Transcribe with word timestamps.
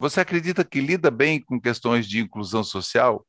Você 0.00 0.20
acredita 0.20 0.62
que 0.62 0.80
lida 0.80 1.10
bem 1.10 1.40
com 1.40 1.60
questões 1.60 2.06
de 2.06 2.20
inclusão 2.20 2.62
social? 2.62 3.26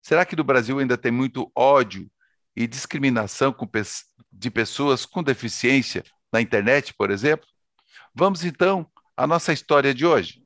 Será 0.00 0.24
que 0.24 0.34
no 0.34 0.42
Brasil 0.42 0.78
ainda 0.78 0.96
tem 0.96 1.12
muito 1.12 1.52
ódio 1.54 2.10
e 2.56 2.66
discriminação 2.66 3.54
de 4.32 4.50
pessoas 4.50 5.04
com 5.04 5.22
deficiência 5.22 6.02
na 6.32 6.40
internet, 6.40 6.94
por 6.94 7.10
exemplo? 7.10 7.46
Vamos 8.14 8.42
então 8.42 8.86
à 9.14 9.26
nossa 9.26 9.52
história 9.52 9.92
de 9.92 10.06
hoje. 10.06 10.42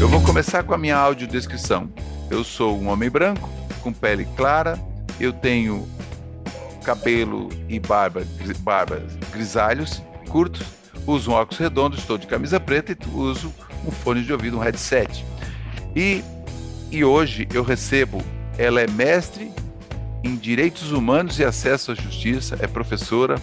Eu 0.00 0.08
vou 0.08 0.24
começar 0.24 0.64
com 0.64 0.72
a 0.72 0.78
minha 0.78 0.96
audiodescrição. 0.96 1.92
Eu 2.30 2.44
sou 2.44 2.80
um 2.80 2.88
homem 2.88 3.10
branco, 3.10 3.46
com 3.82 3.92
pele 3.92 4.24
clara, 4.36 4.78
eu 5.20 5.34
tenho 5.34 5.86
cabelo 6.82 7.50
e 7.68 7.78
barba, 7.78 8.22
barba 8.60 9.02
grisalhos, 9.30 10.02
curtos, 10.30 10.66
uso 11.06 11.30
um 11.30 11.34
óculos 11.34 11.58
redondo, 11.58 11.96
estou 11.96 12.18
de 12.18 12.26
camisa 12.26 12.58
preta 12.58 12.92
e 12.92 12.96
uso 13.14 13.52
um 13.86 13.90
fone 13.90 14.22
de 14.22 14.32
ouvido, 14.32 14.58
um 14.58 14.60
headset. 14.60 15.24
E, 15.94 16.22
e 16.90 17.04
hoje 17.04 17.46
eu 17.52 17.62
recebo, 17.62 18.22
ela 18.58 18.80
é 18.80 18.86
mestre 18.86 19.50
em 20.24 20.34
Direitos 20.36 20.92
Humanos 20.92 21.38
e 21.38 21.44
Acesso 21.44 21.92
à 21.92 21.94
Justiça, 21.94 22.58
é 22.60 22.66
professora, 22.66 23.40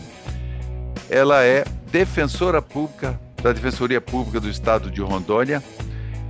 ela 1.10 1.44
é 1.44 1.64
defensora 1.92 2.62
pública 2.62 3.20
da 3.42 3.52
Defensoria 3.52 4.02
Pública 4.02 4.40
do 4.40 4.50
Estado 4.50 4.90
de 4.90 5.02
Rondônia 5.02 5.62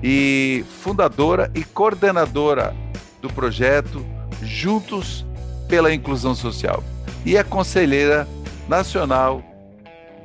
e 0.01 0.65
fundadora 0.81 1.49
e 1.55 1.63
coordenadora 1.63 2.75
do 3.21 3.29
projeto 3.31 4.05
Juntos 4.41 5.25
pela 5.69 5.93
Inclusão 5.93 6.35
Social 6.35 6.83
e 7.25 7.37
é 7.37 7.43
conselheira 7.43 8.27
nacional 8.67 9.43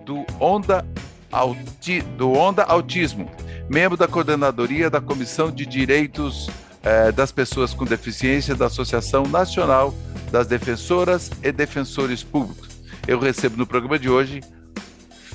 do 0.04 0.24
Onda, 0.40 0.84
Auti, 1.30 2.00
do 2.00 2.32
Onda 2.32 2.64
Autismo, 2.64 3.30
membro 3.68 3.96
da 3.96 4.08
coordenadoria 4.08 4.88
da 4.88 5.00
Comissão 5.00 5.50
de 5.50 5.66
Direitos 5.66 6.48
eh, 6.82 7.12
das 7.12 7.30
Pessoas 7.30 7.74
com 7.74 7.84
Deficiência 7.84 8.54
da 8.54 8.66
Associação 8.66 9.24
Nacional 9.24 9.92
das 10.30 10.46
Defensoras 10.46 11.30
e 11.42 11.52
Defensores 11.52 12.22
Públicos. 12.22 12.68
Eu 13.06 13.18
recebo 13.18 13.56
no 13.56 13.66
programa 13.66 13.98
de 13.98 14.08
hoje 14.08 14.40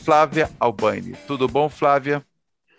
Flávia 0.03 0.50
Albani. 0.59 1.16
Tudo 1.27 1.47
bom, 1.47 1.69
Flávia? 1.69 2.23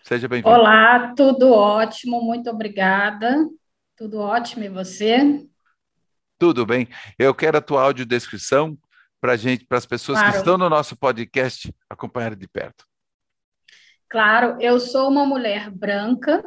Seja 0.03 0.29
bem-vinda. 0.29 0.57
Olá, 0.57 1.15
tudo 1.17 1.53
ótimo, 1.53 2.21
muito 2.21 2.51
obrigada. 2.51 3.49
Tudo 3.97 4.19
ótimo, 4.19 4.65
e 4.65 4.69
você? 4.69 5.45
Tudo 6.39 6.67
bem. 6.67 6.89
Eu 7.19 7.35
quero 7.35 7.59
a 7.59 7.61
tua 7.61 7.83
audiodescrição 7.83 8.77
para 9.21 9.37
gente, 9.37 9.65
para 9.65 9.79
as 9.79 9.87
pessoas 9.87 10.19
claro. 10.19 10.33
que 10.33 10.39
estão 10.39 10.59
no 10.59 10.69
nosso 10.69 10.97
podcast 10.97 11.75
acompanhar 11.89 12.35
de 12.35 12.47
perto. 12.47 12.85
Claro, 14.15 14.59
eu 14.61 14.79
sou 14.79 15.09
uma 15.09 15.27
mulher 15.27 15.69
branca, 15.69 16.41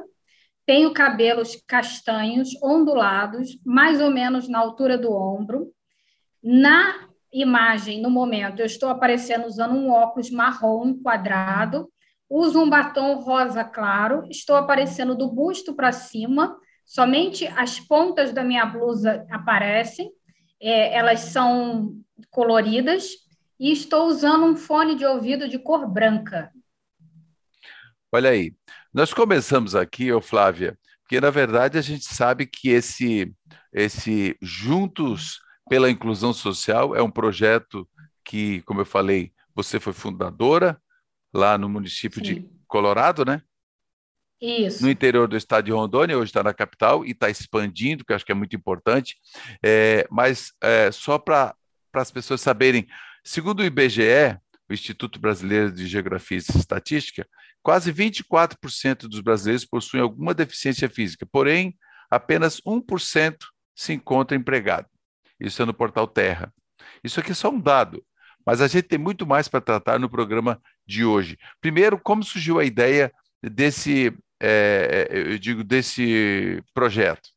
tenho 0.66 0.94
cabelos 0.94 1.62
castanhos, 1.68 2.52
ondulados, 2.64 3.60
mais 3.66 4.00
ou 4.00 4.10
menos 4.10 4.48
na 4.48 4.58
altura 4.58 4.98
do 4.98 5.12
ombro. 5.12 5.74
Na 6.42 7.10
imagem, 7.30 8.02
no 8.02 8.10
momento, 8.10 8.62
eu 8.62 8.66
estou 8.66 8.88
aparecendo 8.88 9.46
usando 9.46 9.76
um 9.76 9.92
óculos 9.92 10.32
marrom 10.32 10.98
quadrado, 11.04 11.92
uso 12.30 12.64
um 12.64 12.70
batom 12.70 13.16
rosa 13.16 13.66
claro, 13.66 14.26
estou 14.30 14.56
aparecendo 14.56 15.14
do 15.14 15.30
busto 15.30 15.76
para 15.76 15.92
cima, 15.92 16.58
somente 16.86 17.48
as 17.48 17.82
pontas 17.82 18.32
da 18.32 18.46
minha 18.46 18.66
blusa 18.66 19.28
aparecem, 19.30 20.10
é, 20.62 20.96
elas 20.98 21.20
são 21.20 21.98
coloridas, 22.32 23.10
e 23.60 23.74
estou 23.74 24.08
usando 24.08 24.46
um 24.46 24.56
fone 24.56 24.96
de 24.96 25.06
ouvido 25.06 25.50
de 25.50 25.60
cor 25.60 25.86
branca. 25.86 26.50
Olha 28.12 28.30
aí, 28.30 28.54
nós 28.94 29.14
começamos 29.14 29.76
aqui, 29.76 30.12
ô 30.14 30.22
Flávia, 30.22 30.78
porque 31.02 31.20
na 31.20 31.30
verdade 31.30 31.78
a 31.78 31.82
gente 31.82 32.06
sabe 32.06 32.46
que 32.46 32.70
esse, 32.70 33.34
esse 33.74 34.38
Juntos 34.42 35.42
pela 35.70 35.90
Inclusão 35.90 36.34
Social 36.34 36.96
é 36.96 37.02
um 37.02 37.12
projeto 37.12 37.88
que, 38.24 38.62
como 38.62 38.82
eu 38.82 38.86
falei, 38.86 39.34
você 39.54 39.80
foi 39.80 39.92
fundadora 39.92 40.82
lá 41.34 41.58
no 41.58 41.68
município 41.68 42.24
Sim. 42.26 42.34
de 42.34 42.50
Colorado, 42.68 43.26
né? 43.26 43.42
Isso. 44.40 44.84
no 44.84 44.90
interior 44.92 45.28
do 45.28 45.36
estado 45.36 45.66
de 45.66 45.72
Rondônia, 45.72 46.18
hoje 46.18 46.30
está 46.30 46.44
na 46.44 46.54
capital 46.54 47.04
e 47.04 47.12
está 47.12 47.28
expandindo, 47.28 48.06
que 48.06 48.12
eu 48.12 48.16
acho 48.16 48.26
que 48.26 48.32
é 48.32 48.36
muito 48.36 48.56
importante. 48.56 49.18
É, 49.64 50.08
mas 50.12 50.54
é, 50.62 50.92
só 50.92 51.18
para 51.18 51.56
as 51.94 52.12
pessoas 52.12 52.40
saberem, 52.40 52.88
segundo 53.24 53.62
o 53.62 53.66
IBGE, 53.66 54.38
o 54.70 54.74
Instituto 54.74 55.20
Brasileiro 55.20 55.72
de 55.72 55.88
Geografia 55.88 56.38
e 56.38 56.40
Estatística, 56.40 57.28
quase 57.68 57.92
24% 57.92 59.10
dos 59.10 59.20
brasileiros 59.20 59.66
possuem 59.66 60.02
alguma 60.02 60.34
deficiência 60.34 60.88
física, 60.88 61.28
porém, 61.30 61.78
apenas 62.10 62.62
1% 62.62 63.36
se 63.76 63.92
encontra 63.92 64.38
empregado. 64.38 64.88
Isso 65.38 65.62
é 65.62 65.66
no 65.66 65.74
portal 65.74 66.08
Terra. 66.08 66.54
Isso 67.04 67.20
aqui 67.20 67.32
é 67.32 67.36
só 67.36 67.50
um 67.50 67.60
dado, 67.60 68.02
mas 68.46 68.62
a 68.62 68.70
gente 68.70 68.88
tem 68.88 68.98
muito 68.98 69.28
mais 69.28 69.50
para 69.50 69.60
tratar 69.60 70.00
no 70.00 70.10
programa 70.10 70.62
de 70.86 71.04
hoje. 71.04 71.38
Primeiro, 71.60 72.00
como 72.00 72.24
surgiu 72.24 72.58
a 72.58 72.64
ideia 72.64 73.12
desse 73.44 74.18
é, 74.42 75.10
é, 75.12 75.34
eu 75.34 75.38
digo, 75.38 75.62
desse 75.62 76.64
projeto? 76.74 77.32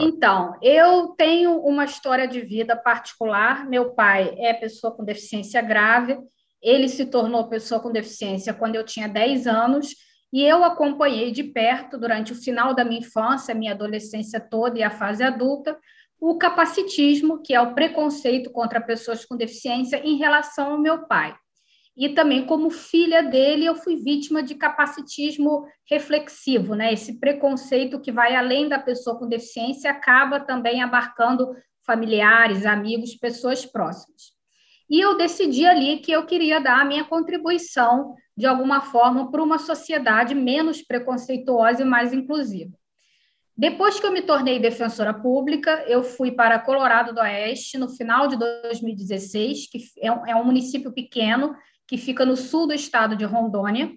Então, 0.00 0.56
eu 0.62 1.08
tenho 1.18 1.58
uma 1.58 1.84
história 1.84 2.28
de 2.28 2.40
vida 2.40 2.76
particular. 2.76 3.66
Meu 3.66 3.94
pai 3.94 4.32
é 4.38 4.54
pessoa 4.54 4.94
com 4.94 5.04
deficiência 5.04 5.60
grave. 5.60 6.16
Ele 6.62 6.88
se 6.88 7.06
tornou 7.06 7.48
pessoa 7.48 7.80
com 7.80 7.92
deficiência 7.92 8.54
quando 8.54 8.74
eu 8.74 8.84
tinha 8.84 9.08
10 9.08 9.46
anos 9.46 9.94
e 10.32 10.42
eu 10.42 10.64
acompanhei 10.64 11.30
de 11.30 11.44
perto 11.44 11.98
durante 11.98 12.32
o 12.32 12.36
final 12.36 12.74
da 12.74 12.84
minha 12.84 13.00
infância, 13.00 13.54
minha 13.54 13.72
adolescência 13.72 14.40
toda 14.40 14.78
e 14.78 14.82
a 14.82 14.90
fase 14.90 15.22
adulta, 15.22 15.78
o 16.20 16.36
capacitismo, 16.36 17.42
que 17.42 17.54
é 17.54 17.60
o 17.60 17.74
preconceito 17.74 18.50
contra 18.50 18.80
pessoas 18.80 19.24
com 19.24 19.36
deficiência 19.36 20.00
em 20.04 20.16
relação 20.16 20.72
ao 20.72 20.78
meu 20.78 21.06
pai 21.06 21.36
e 21.96 22.10
também 22.10 22.44
como 22.44 22.68
filha 22.68 23.22
dele 23.22 23.64
eu 23.64 23.74
fui 23.74 23.96
vítima 23.96 24.42
de 24.42 24.54
capacitismo 24.54 25.66
reflexivo, 25.88 26.74
né? 26.74 26.92
Esse 26.92 27.18
preconceito 27.18 28.00
que 28.00 28.12
vai 28.12 28.36
além 28.36 28.68
da 28.68 28.78
pessoa 28.78 29.18
com 29.18 29.26
deficiência 29.26 29.90
acaba 29.90 30.38
também 30.38 30.82
abarcando 30.82 31.54
familiares, 31.86 32.66
amigos, 32.66 33.14
pessoas 33.14 33.64
próximas. 33.64 34.35
E 34.88 35.00
eu 35.00 35.16
decidi 35.16 35.66
ali 35.66 35.98
que 35.98 36.12
eu 36.12 36.24
queria 36.24 36.60
dar 36.60 36.80
a 36.80 36.84
minha 36.84 37.04
contribuição 37.04 38.14
de 38.36 38.46
alguma 38.46 38.80
forma 38.80 39.30
para 39.30 39.42
uma 39.42 39.58
sociedade 39.58 40.34
menos 40.34 40.82
preconceituosa 40.82 41.82
e 41.82 41.84
mais 41.84 42.12
inclusiva. 42.12 42.76
Depois 43.56 43.98
que 43.98 44.06
eu 44.06 44.12
me 44.12 44.20
tornei 44.20 44.58
defensora 44.58 45.14
pública, 45.14 45.82
eu 45.88 46.02
fui 46.02 46.30
para 46.30 46.58
Colorado 46.58 47.14
do 47.14 47.20
Oeste 47.20 47.78
no 47.78 47.88
final 47.88 48.28
de 48.28 48.36
2016, 48.36 49.70
que 49.70 49.78
é 49.98 50.12
um, 50.12 50.26
é 50.26 50.36
um 50.36 50.44
município 50.44 50.92
pequeno 50.92 51.56
que 51.86 51.96
fica 51.96 52.26
no 52.26 52.36
sul 52.36 52.66
do 52.66 52.74
estado 52.74 53.16
de 53.16 53.24
Rondônia. 53.24 53.90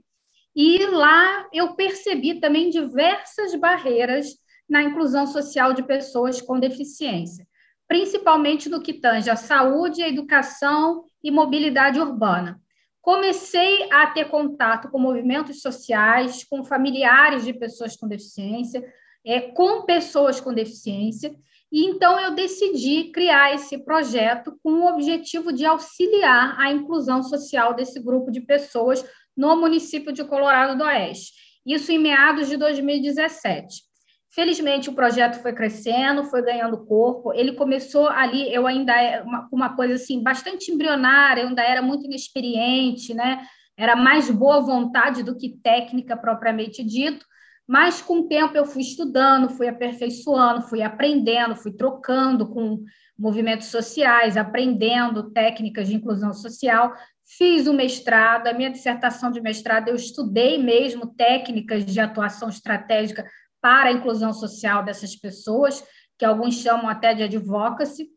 E 0.56 0.86
lá 0.86 1.46
eu 1.52 1.76
percebi 1.76 2.40
também 2.40 2.70
diversas 2.70 3.54
barreiras 3.56 4.28
na 4.70 4.82
inclusão 4.82 5.28
social 5.28 5.74
de 5.74 5.84
pessoas 5.84 6.42
com 6.42 6.60
deficiência, 6.60 7.46
principalmente 7.90 8.70
no 8.70 8.80
que 8.80 8.94
tange 8.94 9.32
a 9.32 9.36
saúde, 9.36 10.04
a 10.04 10.08
educação 10.08 11.04
e 11.24 11.32
mobilidade 11.32 12.00
urbana. 12.00 12.62
Comecei 13.02 13.92
a 13.92 14.06
ter 14.06 14.26
contato 14.26 14.90
com 14.90 15.00
movimentos 15.00 15.60
sociais, 15.60 16.44
com 16.44 16.64
familiares 16.64 17.44
de 17.44 17.52
pessoas 17.52 17.98
com 17.98 18.08
deficiência, 18.08 18.86
é, 19.26 19.42
com 19.42 19.82
pessoas 19.86 20.40
com 20.40 20.54
deficiência, 20.54 21.36
e 21.72 21.86
então 21.86 22.20
eu 22.20 22.36
decidi 22.36 23.06
criar 23.12 23.56
esse 23.56 23.84
projeto 23.84 24.58
com 24.64 24.72
o 24.72 24.88
objetivo 24.88 25.52
de 25.52 25.66
auxiliar 25.66 26.60
a 26.60 26.72
inclusão 26.72 27.24
social 27.24 27.74
desse 27.74 28.00
grupo 28.00 28.32
de 28.32 28.42
pessoas 28.42 29.04
no 29.36 29.56
município 29.56 30.14
de 30.14 30.24
Colorado 30.24 30.78
do 30.78 30.84
Oeste. 30.84 31.34
Isso 31.66 31.92
em 31.92 32.00
meados 32.00 32.48
de 32.48 32.58
2017. 32.58 33.89
Felizmente 34.32 34.90
o 34.90 34.94
projeto 34.94 35.42
foi 35.42 35.54
crescendo, 35.54 36.24
foi 36.24 36.44
ganhando 36.44 36.86
corpo. 36.86 37.34
Ele 37.34 37.54
começou 37.54 38.08
ali, 38.08 38.54
eu 38.54 38.68
ainda 38.68 38.94
era 38.94 39.24
uma, 39.24 39.50
uma 39.52 39.76
coisa 39.76 39.96
assim 39.96 40.22
bastante 40.22 40.72
embrionária, 40.72 41.42
eu 41.42 41.48
ainda 41.48 41.64
era 41.64 41.82
muito 41.82 42.06
inexperiente, 42.06 43.14
né? 43.14 43.44
Era 43.76 43.96
mais 43.96 44.30
boa 44.30 44.60
vontade 44.60 45.24
do 45.24 45.36
que 45.36 45.58
técnica 45.64 46.16
propriamente 46.16 46.84
dito. 46.84 47.26
Mas 47.68 48.02
com 48.02 48.20
o 48.20 48.28
tempo 48.28 48.56
eu 48.56 48.66
fui 48.66 48.82
estudando, 48.82 49.50
fui 49.50 49.68
aperfeiçoando, 49.68 50.64
fui 50.64 50.82
aprendendo, 50.82 51.56
fui 51.56 51.72
trocando 51.72 52.48
com 52.50 52.84
movimentos 53.18 53.68
sociais, 53.68 54.38
aprendendo 54.38 55.32
técnicas 55.32 55.88
de 55.88 55.96
inclusão 55.96 56.34
social. 56.34 56.94
Fiz 57.38 57.68
o 57.68 57.74
mestrado, 57.74 58.48
a 58.48 58.54
minha 58.54 58.72
dissertação 58.72 59.32
de 59.32 59.42
mestrado, 59.42 59.88
eu 59.88 59.96
estudei 59.96 60.58
mesmo 60.58 61.14
técnicas 61.16 61.86
de 61.86 62.00
atuação 62.00 62.50
estratégica 62.50 63.26
para 63.62 63.90
a 63.90 63.94
inclusão 63.94 64.34
social 64.34 64.84
dessas 64.84 65.16
pessoas, 65.16 65.84
que 66.18 66.26
alguns 66.26 66.56
chamam 66.56 66.88
até 66.88 67.14
de 67.14 67.24
advocacy. 67.24 68.10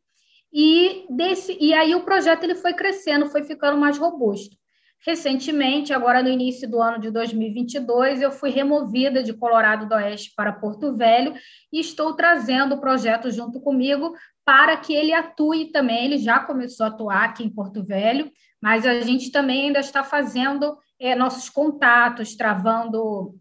E, 0.53 1.07
desse, 1.09 1.57
e 1.61 1.73
aí 1.73 1.95
o 1.95 2.05
projeto 2.05 2.45
ele 2.45 2.55
foi 2.55 2.75
crescendo, 2.75 3.27
foi 3.27 3.43
ficando 3.43 3.79
mais 3.79 3.97
robusto. 3.97 4.57
Recentemente, 5.05 5.93
agora 5.93 6.23
no 6.23 6.29
início 6.29 6.71
do 6.71 6.81
ano 6.81 7.01
de 7.01 7.11
2022, 7.11 8.23
eu 8.23 8.31
fui 8.31 8.51
removida 8.51 9.21
de 9.21 9.33
Colorado 9.33 9.89
do 9.89 9.95
Oeste 9.97 10.33
para 10.37 10.53
Porto 10.53 10.97
Velho 10.97 11.35
e 11.73 11.81
estou 11.81 12.15
trazendo 12.15 12.77
o 12.77 12.81
projeto 12.81 13.29
junto 13.31 13.61
comigo 13.61 14.15
para 14.45 14.77
que 14.77 14.95
ele 14.95 15.13
atue 15.13 15.73
também. 15.73 16.05
Ele 16.05 16.19
já 16.19 16.39
começou 16.39 16.85
a 16.85 16.89
atuar 16.89 17.25
aqui 17.25 17.43
em 17.43 17.51
Porto 17.51 17.85
Velho, 17.85 18.31
mas 18.61 18.87
a 18.87 19.01
gente 19.01 19.33
também 19.33 19.67
ainda 19.67 19.81
está 19.81 20.05
fazendo 20.05 20.79
é, 21.01 21.17
nossos 21.17 21.51
contatos, 21.51 22.37
travando 22.37 23.35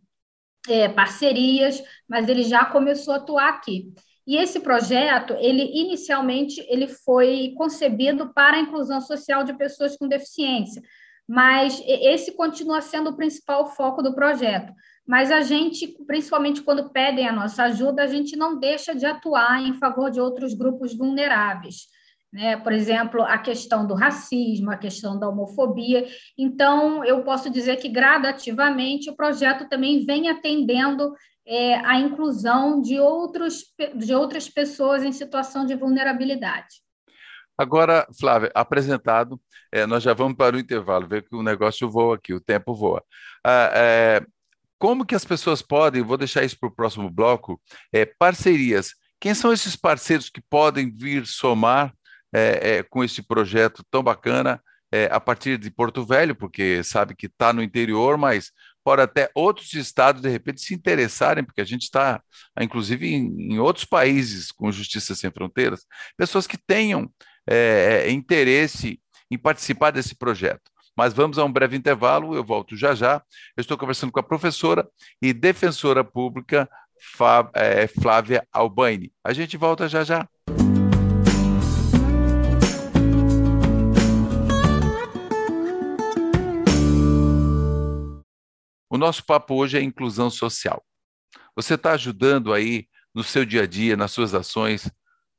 é, 0.67 0.87
parcerias, 0.89 1.81
mas 2.07 2.27
ele 2.27 2.43
já 2.43 2.65
começou 2.65 3.13
a 3.13 3.17
atuar 3.17 3.49
aqui. 3.49 3.93
E 4.25 4.37
esse 4.37 4.59
projeto, 4.59 5.33
ele 5.39 5.63
inicialmente 5.63 6.65
ele 6.69 6.87
foi 6.87 7.53
concebido 7.57 8.31
para 8.33 8.57
a 8.57 8.59
inclusão 8.59 9.01
social 9.01 9.43
de 9.43 9.53
pessoas 9.53 9.97
com 9.97 10.07
deficiência, 10.07 10.81
mas 11.27 11.81
esse 11.85 12.33
continua 12.33 12.81
sendo 12.81 13.09
o 13.09 13.15
principal 13.15 13.65
foco 13.67 14.01
do 14.01 14.13
projeto. 14.13 14.73
Mas 15.07 15.31
a 15.31 15.41
gente, 15.41 15.87
principalmente 16.05 16.61
quando 16.61 16.91
pedem 16.91 17.27
a 17.27 17.33
nossa 17.33 17.63
ajuda, 17.63 18.03
a 18.03 18.07
gente 18.07 18.35
não 18.35 18.59
deixa 18.59 18.93
de 18.93 19.05
atuar 19.05 19.61
em 19.61 19.73
favor 19.73 20.11
de 20.11 20.21
outros 20.21 20.53
grupos 20.53 20.95
vulneráveis. 20.95 21.87
Né? 22.31 22.55
Por 22.57 22.71
exemplo, 22.71 23.21
a 23.23 23.37
questão 23.37 23.85
do 23.85 23.93
racismo, 23.93 24.71
a 24.71 24.77
questão 24.77 25.19
da 25.19 25.27
homofobia. 25.27 26.07
Então, 26.37 27.03
eu 27.03 27.23
posso 27.23 27.49
dizer 27.49 27.75
que 27.77 27.89
gradativamente 27.89 29.09
o 29.09 29.15
projeto 29.15 29.67
também 29.67 30.05
vem 30.05 30.29
atendendo 30.29 31.13
é, 31.45 31.75
a 31.75 31.99
inclusão 31.99 32.81
de, 32.81 32.99
outros, 32.99 33.65
de 33.95 34.13
outras 34.13 34.47
pessoas 34.47 35.03
em 35.03 35.11
situação 35.11 35.65
de 35.65 35.75
vulnerabilidade. 35.75 36.81
Agora, 37.57 38.07
Flávia, 38.17 38.49
apresentado, 38.55 39.39
é, 39.71 39.85
nós 39.85 40.01
já 40.01 40.13
vamos 40.13 40.37
para 40.37 40.55
o 40.55 40.59
intervalo, 40.59 41.07
ver 41.07 41.27
que 41.27 41.35
o 41.35 41.43
negócio 41.43 41.89
voa 41.89 42.15
aqui, 42.15 42.33
o 42.33 42.39
tempo 42.39 42.73
voa. 42.73 43.03
Ah, 43.45 43.69
é, 43.73 44.25
como 44.79 45.05
que 45.05 45.13
as 45.13 45.25
pessoas 45.25 45.61
podem, 45.61 46.01
vou 46.01 46.17
deixar 46.17 46.43
isso 46.43 46.57
para 46.59 46.69
o 46.69 46.75
próximo 46.75 47.09
bloco, 47.09 47.61
é, 47.93 48.05
parcerias. 48.05 48.95
Quem 49.19 49.35
são 49.35 49.53
esses 49.53 49.75
parceiros 49.75 50.29
que 50.29 50.41
podem 50.41 50.91
vir 50.91 51.27
somar 51.27 51.93
é, 52.33 52.77
é, 52.77 52.83
com 52.83 53.03
esse 53.03 53.21
projeto 53.21 53.83
tão 53.89 54.03
bacana 54.03 54.61
é, 54.91 55.09
a 55.11 55.19
partir 55.19 55.57
de 55.57 55.71
Porto 55.71 56.05
Velho, 56.05 56.35
porque 56.35 56.83
sabe 56.83 57.15
que 57.15 57.27
está 57.27 57.53
no 57.53 57.63
interior, 57.63 58.17
mas 58.17 58.51
pode 58.83 59.01
até 59.01 59.29
outros 59.33 59.73
estados, 59.73 60.21
de 60.21 60.29
repente, 60.29 60.61
se 60.61 60.73
interessarem, 60.73 61.43
porque 61.43 61.61
a 61.61 61.65
gente 61.65 61.83
está, 61.83 62.21
inclusive, 62.59 63.07
em, 63.07 63.53
em, 63.53 63.59
outros 63.59 63.85
países 63.85 64.51
com 64.51 64.71
Justiça 64.71 65.15
Sem 65.15 65.31
Fronteiras, 65.31 65.85
pessoas 66.17 66.45
que 66.45 66.57
tenham 66.57 67.09
é, 67.47 68.05
é, 68.05 68.11
interesse 68.11 68.99
em 69.29 69.37
participar 69.37 69.91
desse 69.91 70.15
projeto. 70.15 70.69
Mas 70.95 71.13
vamos 71.13 71.39
a 71.39 71.45
um 71.45 71.51
breve 71.51 71.77
intervalo, 71.77 72.35
eu 72.35 72.43
volto 72.43 72.75
já 72.75 72.93
já. 72.93 73.23
Eu 73.55 73.61
estou 73.61 73.77
conversando 73.77 74.11
com 74.11 74.19
a 74.19 74.23
professora 74.23 74.87
e 75.21 75.31
defensora 75.31 76.03
pública 76.03 76.69
é, 77.53 77.87
Flávia 77.87 78.45
Albaine. 78.51 79.11
A 79.23 79.31
gente 79.31 79.55
volta 79.55 79.87
já 79.87 80.03
já. 80.03 80.27
O 88.91 88.97
nosso 88.97 89.25
papo 89.25 89.55
hoje 89.55 89.77
é 89.77 89.81
inclusão 89.81 90.29
social. 90.29 90.83
Você 91.55 91.75
está 91.75 91.93
ajudando 91.93 92.51
aí 92.51 92.87
no 93.15 93.23
seu 93.23 93.45
dia 93.45 93.63
a 93.63 93.65
dia, 93.65 93.95
nas 93.95 94.11
suas 94.11 94.33
ações, 94.33 94.91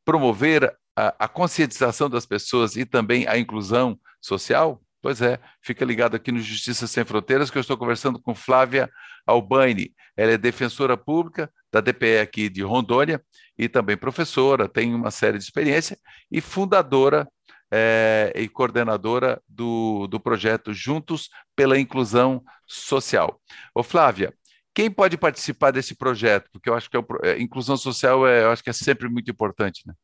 promover 0.07 0.75
a, 0.97 1.27
a, 1.27 1.29
conscientização 1.29 2.09
das 2.09 2.25
pessoas 2.25 2.77
e 2.77 2.87
também 2.87 3.29
a 3.29 3.37
inclusão 3.37 4.01
social? 4.23 4.83
Pois 5.03 5.21
é, 5.21 5.39
fica 5.61 5.85
ligado 5.85 6.15
aqui 6.15 6.33
no 6.33 6.41
Justiça 6.41 6.87
Sem 6.87 7.05
Fronteiras, 7.05 7.51
que 7.51 7.59
eu 7.59 7.61
estou 7.61 7.77
conversando 7.77 8.19
com 8.19 8.35
Flávia 8.35 8.91
Albani. 9.27 9.93
Ela 10.17 10.33
é 10.33 10.39
defensora 10.39 10.97
pública 10.97 11.53
da 11.71 11.83
DPE 11.83 12.21
aqui 12.21 12.49
de 12.49 12.63
Rondônia 12.63 13.23
e 13.59 13.69
também 13.69 13.99
professora, 13.99 14.67
tem 14.67 14.95
uma 14.95 15.11
série 15.11 15.37
de 15.37 15.45
experiência 15.45 15.99
e 16.31 16.41
fundadora 16.41 17.29
é, 17.73 18.31
e 18.37 18.47
coordenadora 18.49 19.41
do, 19.49 20.07
do 20.07 20.21
projeto 20.21 20.75
Juntos 20.75 21.31
pela 21.57 21.79
Inclusão 21.79 22.45
Social. 22.67 23.41
Ô 23.75 23.83
Flávia, 23.83 24.35
quem 24.75 24.91
pode 24.91 25.17
participar 25.17 25.71
desse 25.71 25.95
projeto? 25.95 26.51
Porque 26.53 26.69
eu 26.69 26.75
acho 26.75 26.91
que 26.91 26.97
a 26.99 27.05
é, 27.23 27.31
é, 27.31 27.43
inclusão 27.43 27.77
social 27.79 28.27
é, 28.27 28.43
eu 28.43 28.51
acho 28.51 28.63
que 28.63 28.69
é 28.69 28.75
sempre 28.75 29.09
muito 29.09 29.31
importante, 29.31 29.83
né? 29.87 29.95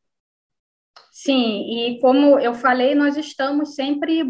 Sim, 1.11 1.69
e 1.69 1.99
como 1.99 2.39
eu 2.39 2.53
falei, 2.53 2.95
nós 2.95 3.17
estamos 3.17 3.75
sempre 3.75 4.21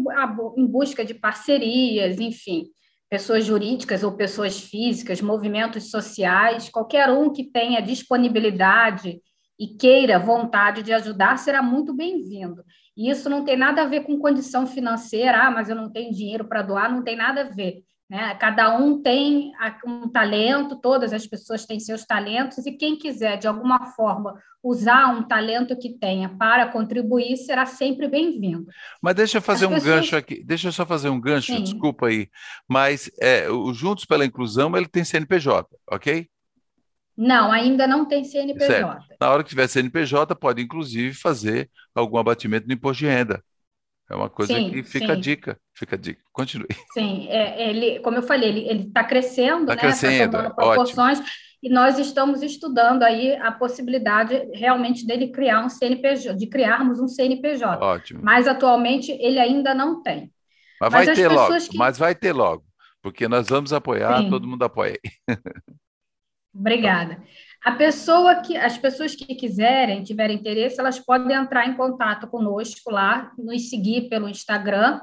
em 0.56 0.66
busca 0.66 1.04
de 1.04 1.14
parcerias, 1.14 2.18
enfim, 2.18 2.66
pessoas 3.08 3.44
jurídicas 3.44 4.02
ou 4.02 4.16
pessoas 4.16 4.58
físicas, 4.58 5.20
movimentos 5.20 5.90
sociais, 5.90 6.68
qualquer 6.68 7.08
um 7.10 7.32
que 7.32 7.44
tenha 7.44 7.80
disponibilidade 7.80 9.20
e 9.58 9.68
queira 9.68 10.18
vontade 10.18 10.82
de 10.82 10.92
ajudar 10.92 11.36
será 11.36 11.62
muito 11.62 11.94
bem-vindo. 11.94 12.64
E 12.96 13.10
isso 13.10 13.28
não 13.30 13.44
tem 13.44 13.56
nada 13.56 13.82
a 13.82 13.86
ver 13.86 14.02
com 14.02 14.18
condição 14.18 14.66
financeira, 14.66 15.46
ah, 15.46 15.50
mas 15.50 15.68
eu 15.68 15.76
não 15.76 15.90
tenho 15.90 16.12
dinheiro 16.12 16.44
para 16.44 16.62
doar, 16.62 16.92
não 16.92 17.02
tem 17.02 17.16
nada 17.16 17.42
a 17.42 17.44
ver. 17.44 17.82
Né? 18.10 18.34
Cada 18.34 18.76
um 18.76 19.00
tem 19.00 19.52
um 19.86 20.08
talento, 20.08 20.80
todas 20.80 21.12
as 21.12 21.26
pessoas 21.28 21.64
têm 21.64 21.78
seus 21.78 22.04
talentos, 22.04 22.66
e 22.66 22.72
quem 22.72 22.98
quiser, 22.98 23.36
de 23.36 23.46
alguma 23.46 23.86
forma, 23.92 24.34
usar 24.62 25.14
um 25.14 25.22
talento 25.22 25.78
que 25.78 25.96
tenha 25.96 26.28
para 26.28 26.66
contribuir, 26.66 27.36
será 27.36 27.64
sempre 27.64 28.08
bem-vindo. 28.08 28.66
Mas 29.00 29.14
deixa 29.14 29.38
eu 29.38 29.42
fazer 29.42 29.66
as 29.66 29.70
um 29.70 29.74
pessoas... 29.74 29.94
gancho 29.94 30.16
aqui, 30.16 30.42
deixa 30.44 30.68
eu 30.68 30.72
só 30.72 30.84
fazer 30.84 31.08
um 31.08 31.20
gancho, 31.20 31.54
Sim. 31.54 31.62
desculpa 31.62 32.08
aí, 32.08 32.28
mas 32.68 33.08
é, 33.20 33.48
o 33.48 33.72
Juntos 33.72 34.04
pela 34.04 34.26
Inclusão, 34.26 34.76
ele 34.76 34.88
tem 34.88 35.04
CNPJ, 35.04 35.68
ok? 35.88 36.28
Não, 37.20 37.52
ainda 37.52 37.86
não 37.86 38.06
tem 38.06 38.24
CNPJ. 38.24 38.66
Certo. 38.66 39.16
Na 39.20 39.30
hora 39.30 39.44
que 39.44 39.50
tiver 39.50 39.68
CNPJ, 39.68 40.34
pode 40.34 40.62
inclusive 40.62 41.12
fazer 41.12 41.70
algum 41.94 42.16
abatimento 42.16 42.66
no 42.66 42.72
imposto 42.72 43.00
de 43.00 43.10
renda. 43.10 43.44
É 44.10 44.16
uma 44.16 44.30
coisa 44.30 44.54
sim, 44.54 44.70
que 44.70 44.82
fica 44.82 45.06
sim. 45.06 45.12
a 45.12 45.14
dica, 45.16 45.60
fica 45.74 45.96
a 45.96 45.98
dica. 45.98 46.22
Continue. 46.32 46.66
Sim, 46.94 47.28
é, 47.28 47.68
ele, 47.68 48.00
como 48.00 48.16
eu 48.16 48.22
falei, 48.22 48.66
ele 48.66 48.88
está 48.88 49.04
crescendo, 49.04 49.66
tá 49.66 49.76
né? 49.76 49.90
Está 49.90 50.28
tomando 50.30 50.54
proporções, 50.54 51.18
ótimo. 51.18 51.34
e 51.62 51.68
nós 51.68 51.98
estamos 51.98 52.42
estudando 52.42 53.02
aí 53.02 53.36
a 53.36 53.52
possibilidade 53.52 54.34
realmente 54.54 55.06
dele 55.06 55.28
criar 55.28 55.62
um 55.62 55.68
CNPJ, 55.68 56.34
de 56.34 56.46
criarmos 56.46 57.00
um 57.00 57.06
CNPJ. 57.06 57.84
Ótimo. 57.84 58.20
Mas 58.22 58.48
atualmente 58.48 59.12
ele 59.12 59.38
ainda 59.38 59.74
não 59.74 60.02
tem. 60.02 60.32
Mas, 60.80 60.90
mas 60.90 61.06
vai 61.06 61.14
ter 61.14 61.28
logo, 61.28 61.58
que... 61.68 61.76
mas 61.76 61.98
vai 61.98 62.14
ter 62.14 62.32
logo, 62.32 62.64
porque 63.02 63.28
nós 63.28 63.46
vamos 63.46 63.74
apoiar, 63.74 64.22
sim. 64.22 64.30
todo 64.30 64.48
mundo 64.48 64.62
apoia. 64.62 64.98
Obrigada. 66.54 67.22
A 67.64 67.72
pessoa 67.72 68.36
que, 68.36 68.56
as 68.56 68.76
pessoas 68.76 69.14
que 69.14 69.34
quiserem, 69.34 70.02
tiverem 70.02 70.36
interesse, 70.36 70.80
elas 70.80 70.98
podem 70.98 71.36
entrar 71.36 71.68
em 71.68 71.76
contato 71.76 72.26
conosco 72.26 72.90
lá, 72.90 73.32
nos 73.38 73.68
seguir 73.68 74.08
pelo 74.08 74.28
Instagram, 74.28 75.00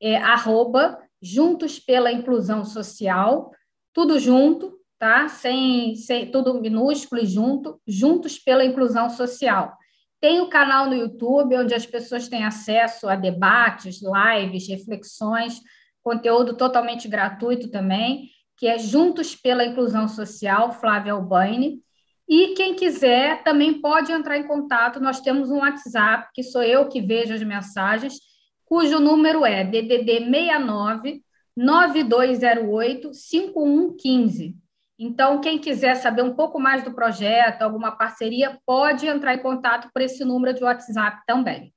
é, 0.00 0.16
arroba 0.16 0.98
Juntos 1.22 1.78
pela 1.78 2.10
Inclusão 2.10 2.64
Social, 2.64 3.50
tudo 3.92 4.18
junto, 4.18 4.78
tá? 4.98 5.28
Sem, 5.28 5.94
sem 5.94 6.30
tudo 6.30 6.60
minúsculo 6.60 7.22
e 7.22 7.26
junto, 7.26 7.80
Juntos 7.86 8.38
pela 8.38 8.64
Inclusão 8.64 9.10
Social. 9.10 9.76
Tem 10.20 10.40
o 10.40 10.48
canal 10.48 10.86
no 10.86 10.94
YouTube, 10.94 11.56
onde 11.56 11.74
as 11.74 11.86
pessoas 11.86 12.28
têm 12.28 12.44
acesso 12.44 13.08
a 13.08 13.16
debates, 13.16 14.00
lives, 14.02 14.68
reflexões, 14.68 15.60
conteúdo 16.02 16.56
totalmente 16.56 17.06
gratuito 17.06 17.70
também 17.70 18.30
que 18.60 18.66
é 18.66 18.78
Juntos 18.78 19.34
pela 19.34 19.64
Inclusão 19.64 20.06
Social, 20.06 20.70
Flávia 20.70 21.14
Albaine. 21.14 21.80
E 22.28 22.48
quem 22.48 22.74
quiser 22.74 23.42
também 23.42 23.80
pode 23.80 24.12
entrar 24.12 24.36
em 24.36 24.46
contato. 24.46 25.00
Nós 25.00 25.22
temos 25.22 25.50
um 25.50 25.60
WhatsApp, 25.60 26.28
que 26.34 26.42
sou 26.42 26.62
eu 26.62 26.86
que 26.86 27.00
vejo 27.00 27.32
as 27.32 27.42
mensagens, 27.42 28.18
cujo 28.66 29.00
número 29.00 29.46
é 29.46 29.64
DDD 29.64 30.26
69 30.30 31.22
9208 31.56 33.14
5115. 33.14 34.54
Então, 34.98 35.40
quem 35.40 35.58
quiser 35.58 35.94
saber 35.94 36.20
um 36.20 36.34
pouco 36.34 36.60
mais 36.60 36.84
do 36.84 36.92
projeto, 36.92 37.62
alguma 37.62 37.92
parceria, 37.92 38.60
pode 38.66 39.06
entrar 39.06 39.34
em 39.34 39.42
contato 39.42 39.88
por 39.90 40.02
esse 40.02 40.22
número 40.22 40.54
de 40.54 40.62
WhatsApp 40.62 41.22
também. 41.26 41.72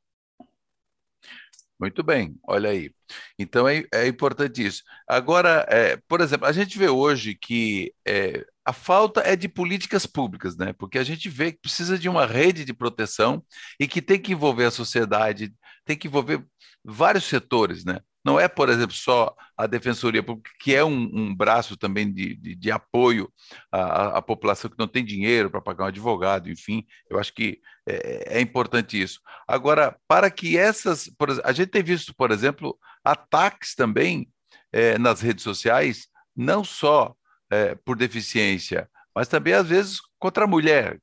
Muito 1.83 2.01
bem, 2.01 2.39
olha 2.47 2.69
aí. 2.69 2.91
Então 3.37 3.67
é, 3.67 3.83
é 3.93 4.07
importante 4.07 4.65
isso. 4.65 4.83
Agora, 5.05 5.65
é, 5.67 5.97
por 6.07 6.21
exemplo, 6.21 6.47
a 6.47 6.51
gente 6.53 6.77
vê 6.79 6.87
hoje 6.87 7.35
que 7.35 7.93
é, 8.07 8.45
a 8.63 8.71
falta 8.71 9.19
é 9.19 9.35
de 9.35 9.49
políticas 9.49 10.05
públicas, 10.05 10.55
né? 10.55 10.71
Porque 10.71 10.97
a 10.97 11.03
gente 11.03 11.27
vê 11.27 11.51
que 11.51 11.59
precisa 11.59 11.99
de 11.99 12.07
uma 12.07 12.25
rede 12.25 12.63
de 12.63 12.73
proteção 12.73 13.43
e 13.77 13.85
que 13.85 14.01
tem 14.01 14.17
que 14.17 14.31
envolver 14.31 14.63
a 14.63 14.71
sociedade, 14.71 15.53
tem 15.83 15.97
que 15.97 16.07
envolver 16.07 16.45
vários 16.85 17.25
setores, 17.25 17.83
né? 17.83 17.99
Não 18.23 18.39
é, 18.39 18.47
por 18.47 18.69
exemplo, 18.69 18.95
só 18.95 19.35
a 19.57 19.67
Defensoria 19.67 20.23
Pública, 20.23 20.51
que 20.61 20.73
é 20.73 20.85
um, 20.85 21.09
um 21.13 21.35
braço 21.35 21.75
também 21.75 22.13
de, 22.13 22.35
de, 22.37 22.55
de 22.55 22.71
apoio 22.71 23.29
à, 23.69 24.19
à, 24.19 24.21
população 24.21 24.71
que 24.71 24.79
não 24.79 24.87
tem 24.87 25.03
dinheiro 25.03 25.51
para 25.51 25.59
pagar 25.59 25.83
um 25.83 25.87
advogado, 25.87 26.49
enfim, 26.49 26.85
eu 27.09 27.19
acho 27.19 27.33
que 27.33 27.59
é, 27.87 28.37
é 28.37 28.41
importante 28.41 29.01
isso. 29.01 29.19
Agora, 29.47 29.97
para 30.07 30.29
que 30.31 30.57
essas. 30.57 31.07
Exemplo, 31.07 31.41
a 31.43 31.51
gente 31.51 31.69
tem 31.69 31.83
visto, 31.83 32.13
por 32.15 32.31
exemplo, 32.31 32.77
ataques 33.03 33.75
também 33.75 34.29
é, 34.71 34.97
nas 34.97 35.21
redes 35.21 35.43
sociais, 35.43 36.07
não 36.35 36.63
só 36.63 37.15
é, 37.49 37.75
por 37.75 37.95
deficiência, 37.97 38.89
mas 39.15 39.27
também, 39.27 39.53
às 39.53 39.67
vezes, 39.67 39.99
contra 40.17 40.45
a 40.45 40.47
mulher. 40.47 40.99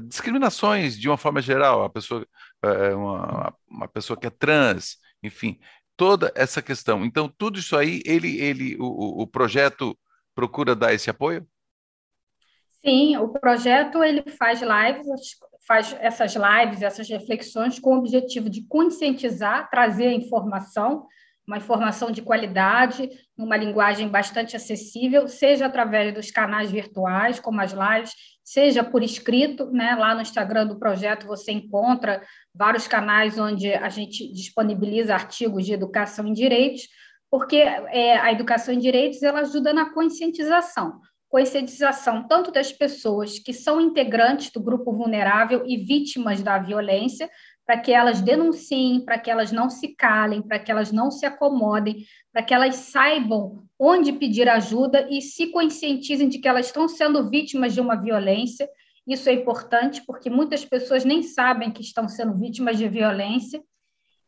Discriminações, 0.00 0.98
de 0.98 1.08
uma 1.08 1.18
forma 1.18 1.42
geral, 1.42 1.84
a 1.84 1.90
pessoa, 1.90 2.26
é, 2.62 2.94
uma, 2.94 3.54
uma 3.68 3.88
pessoa 3.88 4.18
que 4.18 4.26
é 4.26 4.30
trans, 4.30 4.96
enfim, 5.22 5.58
toda 5.96 6.32
essa 6.34 6.62
questão. 6.62 7.04
Então, 7.04 7.28
tudo 7.28 7.58
isso 7.58 7.76
aí, 7.76 8.02
ele, 8.06 8.40
ele, 8.40 8.76
o, 8.78 9.22
o 9.22 9.26
projeto 9.26 9.98
procura 10.34 10.74
dar 10.74 10.94
esse 10.94 11.10
apoio? 11.10 11.46
Sim, 12.84 13.16
o 13.18 13.28
projeto 13.28 14.02
ele 14.02 14.24
faz 14.30 14.60
lives, 14.60 15.36
faz 15.66 15.96
essas 16.00 16.34
lives, 16.34 16.82
essas 16.82 17.08
reflexões 17.08 17.78
com 17.78 17.94
o 17.94 17.98
objetivo 17.98 18.50
de 18.50 18.66
conscientizar, 18.66 19.68
trazer 19.70 20.12
informação, 20.12 21.06
uma 21.46 21.56
informação 21.56 22.10
de 22.10 22.22
qualidade, 22.22 23.08
numa 23.36 23.56
linguagem 23.56 24.08
bastante 24.08 24.56
acessível, 24.56 25.26
seja 25.28 25.66
através 25.66 26.14
dos 26.14 26.30
canais 26.30 26.70
virtuais, 26.70 27.40
como 27.40 27.60
as 27.60 27.72
lives, 27.72 28.12
seja 28.44 28.84
por 28.84 29.02
escrito, 29.02 29.70
né? 29.70 29.94
Lá 29.94 30.14
no 30.14 30.20
Instagram 30.20 30.66
do 30.66 30.78
projeto 30.78 31.26
você 31.26 31.52
encontra 31.52 32.22
vários 32.54 32.86
canais 32.86 33.38
onde 33.38 33.72
a 33.72 33.88
gente 33.88 34.32
disponibiliza 34.32 35.14
artigos 35.14 35.64
de 35.64 35.72
educação 35.72 36.26
em 36.26 36.32
direitos, 36.32 36.82
porque 37.30 37.56
é, 37.56 38.18
a 38.18 38.30
educação 38.32 38.74
em 38.74 38.78
direitos 38.78 39.22
ela 39.22 39.40
ajuda 39.40 39.72
na 39.72 39.92
conscientização 39.92 41.00
conscientização 41.32 42.28
tanto 42.28 42.52
das 42.52 42.70
pessoas 42.70 43.38
que 43.38 43.54
são 43.54 43.80
integrantes 43.80 44.50
do 44.52 44.60
grupo 44.60 44.92
vulnerável 44.92 45.64
e 45.66 45.78
vítimas 45.78 46.42
da 46.42 46.58
violência, 46.58 47.30
para 47.64 47.78
que 47.78 47.90
elas 47.90 48.20
denunciem, 48.20 49.02
para 49.02 49.18
que 49.18 49.30
elas 49.30 49.50
não 49.50 49.70
se 49.70 49.96
calem, 49.96 50.42
para 50.42 50.58
que 50.58 50.70
elas 50.70 50.92
não 50.92 51.10
se 51.10 51.24
acomodem, 51.24 52.04
para 52.30 52.42
que 52.42 52.52
elas 52.52 52.74
saibam 52.74 53.64
onde 53.78 54.12
pedir 54.12 54.46
ajuda 54.46 55.08
e 55.10 55.22
se 55.22 55.46
conscientizem 55.46 56.28
de 56.28 56.38
que 56.38 56.46
elas 56.46 56.66
estão 56.66 56.86
sendo 56.86 57.30
vítimas 57.30 57.72
de 57.72 57.80
uma 57.80 57.96
violência. 57.96 58.68
Isso 59.06 59.26
é 59.30 59.32
importante 59.32 60.02
porque 60.06 60.28
muitas 60.28 60.66
pessoas 60.66 61.02
nem 61.02 61.22
sabem 61.22 61.70
que 61.70 61.80
estão 61.80 62.06
sendo 62.10 62.38
vítimas 62.38 62.76
de 62.76 62.86
violência. 62.88 63.62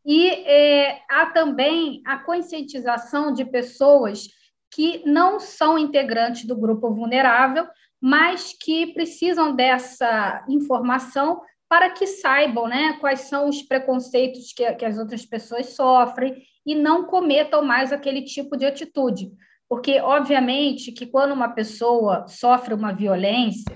E 0.07 0.27
é, 0.27 1.03
há 1.11 1.27
também 1.27 2.01
a 2.07 2.17
conscientização 2.17 3.31
de 3.31 3.45
pessoas 3.45 4.27
que 4.75 5.03
não 5.07 5.39
são 5.39 5.79
integrantes 5.79 6.45
do 6.47 6.57
grupo 6.57 6.93
vulnerável, 6.93 7.65
mas 8.01 8.53
que 8.61 8.93
precisam 8.93 9.55
dessa 9.55 10.45
informação 10.49 11.41
para 11.69 11.91
que 11.91 12.09
saibam 12.09 12.67
né, 12.67 12.95
quais 13.01 13.21
são 13.21 13.49
os 13.49 13.63
preconceitos 13.63 14.53
que, 14.53 14.71
que 14.75 14.85
as 14.85 14.99
outras 14.99 15.25
pessoas 15.25 15.75
sofrem 15.75 16.43
e 16.67 16.75
não 16.75 17.05
cometam 17.05 17.63
mais 17.63 17.93
aquele 17.93 18.23
tipo 18.23 18.57
de 18.57 18.67
atitude. 18.67 19.31
Porque, 19.69 20.01
obviamente, 20.01 20.91
que 20.91 21.07
quando 21.07 21.33
uma 21.33 21.49
pessoa 21.51 22.27
sofre 22.27 22.75
uma 22.75 22.93
violência, 22.93 23.75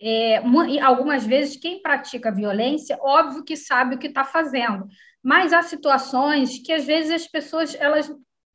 é, 0.00 0.40
algumas 0.80 1.26
vezes 1.26 1.56
quem 1.56 1.82
pratica 1.82 2.30
violência, 2.30 2.96
óbvio 3.00 3.44
que 3.44 3.56
sabe 3.56 3.96
o 3.96 3.98
que 3.98 4.06
está 4.06 4.24
fazendo, 4.24 4.86
mas 5.22 5.52
há 5.52 5.62
situações 5.62 6.58
que 6.64 6.72
às 6.72 6.84
vezes 6.84 7.10
as 7.10 7.26
pessoas 7.26 7.74
elas 7.74 8.08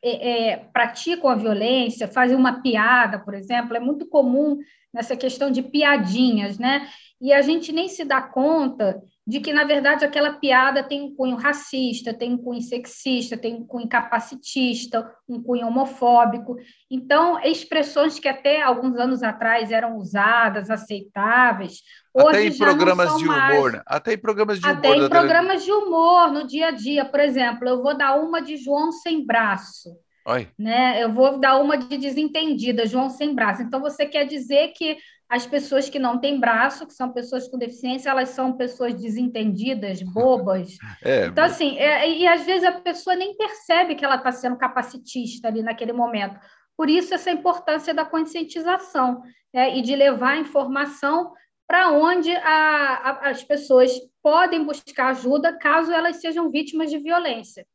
é, 0.03 0.57
praticam 0.73 1.29
a 1.29 1.35
violência, 1.35 2.07
fazem 2.07 2.35
uma 2.35 2.61
piada, 2.61 3.19
por 3.19 3.33
exemplo, 3.33 3.75
é 3.75 3.79
muito 3.79 4.05
comum 4.07 4.57
nessa 4.93 5.15
questão 5.15 5.51
de 5.51 5.61
piadinhas, 5.61 6.57
né? 6.57 6.87
E 7.21 7.31
a 7.31 7.41
gente 7.41 7.71
nem 7.71 7.87
se 7.87 8.03
dá 8.03 8.19
conta 8.19 8.99
de 9.27 9.39
que, 9.39 9.53
na 9.53 9.63
verdade, 9.63 10.03
aquela 10.03 10.33
piada 10.33 10.83
tem 10.83 11.03
um 11.03 11.15
cunho 11.15 11.35
racista, 11.35 12.11
tem 12.11 12.33
um 12.33 12.37
cunho 12.37 12.61
sexista, 12.61 13.37
tem 13.37 13.53
um 13.53 13.65
cunho 13.65 13.87
capacitista, 13.87 15.07
um 15.29 15.41
cunho 15.41 15.67
homofóbico. 15.67 16.57
Então, 16.89 17.39
expressões 17.43 18.17
que 18.17 18.27
até 18.27 18.63
alguns 18.63 18.97
anos 18.97 19.21
atrás 19.21 19.71
eram 19.71 19.97
usadas, 19.97 20.71
aceitáveis, 20.71 21.83
até 22.17 22.45
em 22.45 22.57
programas 22.57 23.15
de 23.15 23.27
humor, 23.27 23.73
né? 23.73 23.81
até 23.85 24.13
em 24.13 24.17
programas 24.17 24.59
de 24.59 24.67
até 24.67 24.89
humor. 24.89 25.05
Até 25.05 25.05
em 25.05 25.09
programas 25.09 25.63
de 25.63 25.71
humor, 25.71 26.31
no 26.31 26.47
dia 26.47 26.69
a 26.69 26.71
dia. 26.71 27.05
Por 27.05 27.19
exemplo, 27.19 27.69
eu 27.69 27.83
vou 27.83 27.95
dar 27.95 28.19
uma 28.19 28.41
de 28.41 28.57
João 28.57 28.91
sem 28.91 29.23
braço. 29.23 29.91
Oi. 30.27 30.47
Né? 30.57 31.03
Eu 31.03 31.13
vou 31.13 31.39
dar 31.39 31.57
uma 31.59 31.77
de 31.77 31.97
desentendida, 31.97 32.85
João 32.85 33.09
sem 33.09 33.33
braço. 33.33 33.61
Então, 33.61 33.79
você 33.79 34.05
quer 34.05 34.25
dizer 34.25 34.69
que 34.69 34.97
as 35.31 35.47
pessoas 35.47 35.89
que 35.89 35.97
não 35.97 36.19
têm 36.19 36.37
braço, 36.37 36.85
que 36.85 36.93
são 36.93 37.09
pessoas 37.09 37.47
com 37.47 37.57
deficiência, 37.57 38.09
elas 38.09 38.29
são 38.29 38.51
pessoas 38.51 38.93
desentendidas, 38.93 40.01
bobas. 40.13 40.77
É, 41.01 41.27
então, 41.27 41.45
assim, 41.45 41.77
é, 41.77 42.09
e 42.09 42.27
às 42.27 42.45
vezes 42.45 42.67
a 42.67 42.73
pessoa 42.73 43.15
nem 43.15 43.33
percebe 43.37 43.95
que 43.95 44.03
ela 44.03 44.17
está 44.17 44.33
sendo 44.33 44.57
capacitista 44.57 45.47
ali 45.47 45.63
naquele 45.63 45.93
momento. 45.93 46.37
Por 46.75 46.89
isso, 46.89 47.13
essa 47.13 47.31
importância 47.31 47.93
da 47.93 48.03
conscientização 48.03 49.23
né? 49.53 49.77
e 49.77 49.81
de 49.81 49.95
levar 49.95 50.31
a 50.31 50.39
informação 50.39 51.31
para 51.65 51.91
onde 51.91 52.35
a, 52.35 52.95
a, 52.95 53.29
as 53.29 53.41
pessoas 53.41 53.89
podem 54.21 54.65
buscar 54.65 55.11
ajuda 55.11 55.57
caso 55.57 55.93
elas 55.93 56.17
sejam 56.17 56.51
vítimas 56.51 56.89
de 56.89 56.97
violência. 56.97 57.65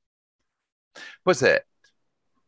Pois 1.25 1.42
é, 1.42 1.64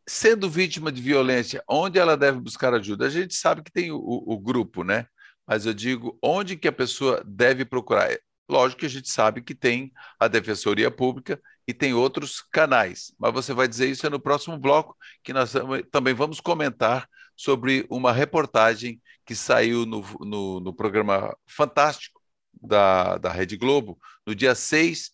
sendo 0.09 0.49
vítima 0.49 0.91
de 0.91 1.01
violência, 1.01 1.63
onde 1.67 1.99
ela 1.99 2.17
deve 2.17 2.39
buscar 2.39 2.73
ajuda? 2.73 3.05
A 3.05 3.09
gente 3.09 3.35
sabe 3.35 3.61
que 3.61 3.71
tem 3.71 3.91
o, 3.91 3.99
o, 3.99 4.39
grupo, 4.39 4.83
né? 4.83 5.05
Mas 5.45 5.67
eu 5.67 5.73
digo, 5.73 6.17
onde 6.23 6.57
que 6.57 6.67
a 6.67 6.71
pessoa 6.71 7.23
deve 7.25 7.63
procurar? 7.63 8.17
Lógico 8.49 8.79
que 8.79 8.85
a 8.87 8.89
gente 8.89 9.07
sabe 9.07 9.43
que 9.43 9.53
tem 9.53 9.91
a 10.19 10.27
Defensoria 10.27 10.89
Pública 10.89 11.39
e 11.67 11.73
tem 11.73 11.93
outros 11.93 12.41
canais, 12.41 13.13
mas 13.19 13.31
você 13.31 13.53
vai 13.53 13.67
dizer 13.67 13.87
isso 13.87 14.09
no 14.09 14.19
próximo 14.19 14.57
bloco, 14.57 14.97
que 15.23 15.31
nós 15.31 15.53
também 15.91 16.15
vamos 16.15 16.39
comentar 16.39 17.07
sobre 17.35 17.85
uma 17.87 18.11
reportagem 18.11 18.99
que 19.23 19.35
saiu 19.35 19.85
no, 19.85 20.03
no, 20.21 20.59
no 20.59 20.73
programa 20.73 21.37
Fantástico 21.45 22.19
da, 22.59 23.19
da 23.19 23.31
Rede 23.31 23.55
Globo, 23.55 23.99
no 24.25 24.33
dia 24.33 24.55
6 24.55 25.11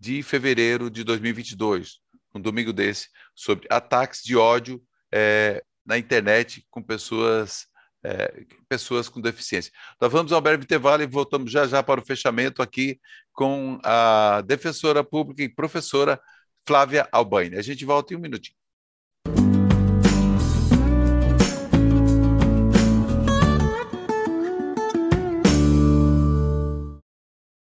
de 0.00 0.22
fevereiro 0.22 0.90
de 0.90 1.04
2022, 1.04 2.00
um 2.34 2.40
domingo 2.40 2.72
desse, 2.72 3.08
sobre 3.34 3.66
ataques 3.70 4.22
de 4.22 4.36
ódio 4.36 4.82
é, 5.12 5.62
na 5.84 5.96
internet 5.96 6.66
com 6.70 6.82
pessoas, 6.82 7.66
é, 8.04 8.44
pessoas 8.68 9.08
com 9.08 9.20
deficiência. 9.20 9.72
Nós 10.00 10.12
vamos 10.12 10.32
a 10.32 10.38
um 10.38 10.40
breve 10.40 10.64
intervalo 10.64 11.02
e 11.02 11.06
voltamos 11.06 11.50
já 11.50 11.66
já 11.66 11.82
para 11.82 12.00
o 12.00 12.04
fechamento 12.04 12.62
aqui 12.62 13.00
com 13.32 13.78
a 13.84 14.42
defensora 14.46 15.02
pública 15.02 15.42
e 15.42 15.48
professora 15.48 16.20
Flávia 16.66 17.08
Albaine. 17.10 17.56
A 17.56 17.62
gente 17.62 17.84
volta 17.84 18.12
em 18.12 18.16
um 18.16 18.20
minutinho. 18.20 18.56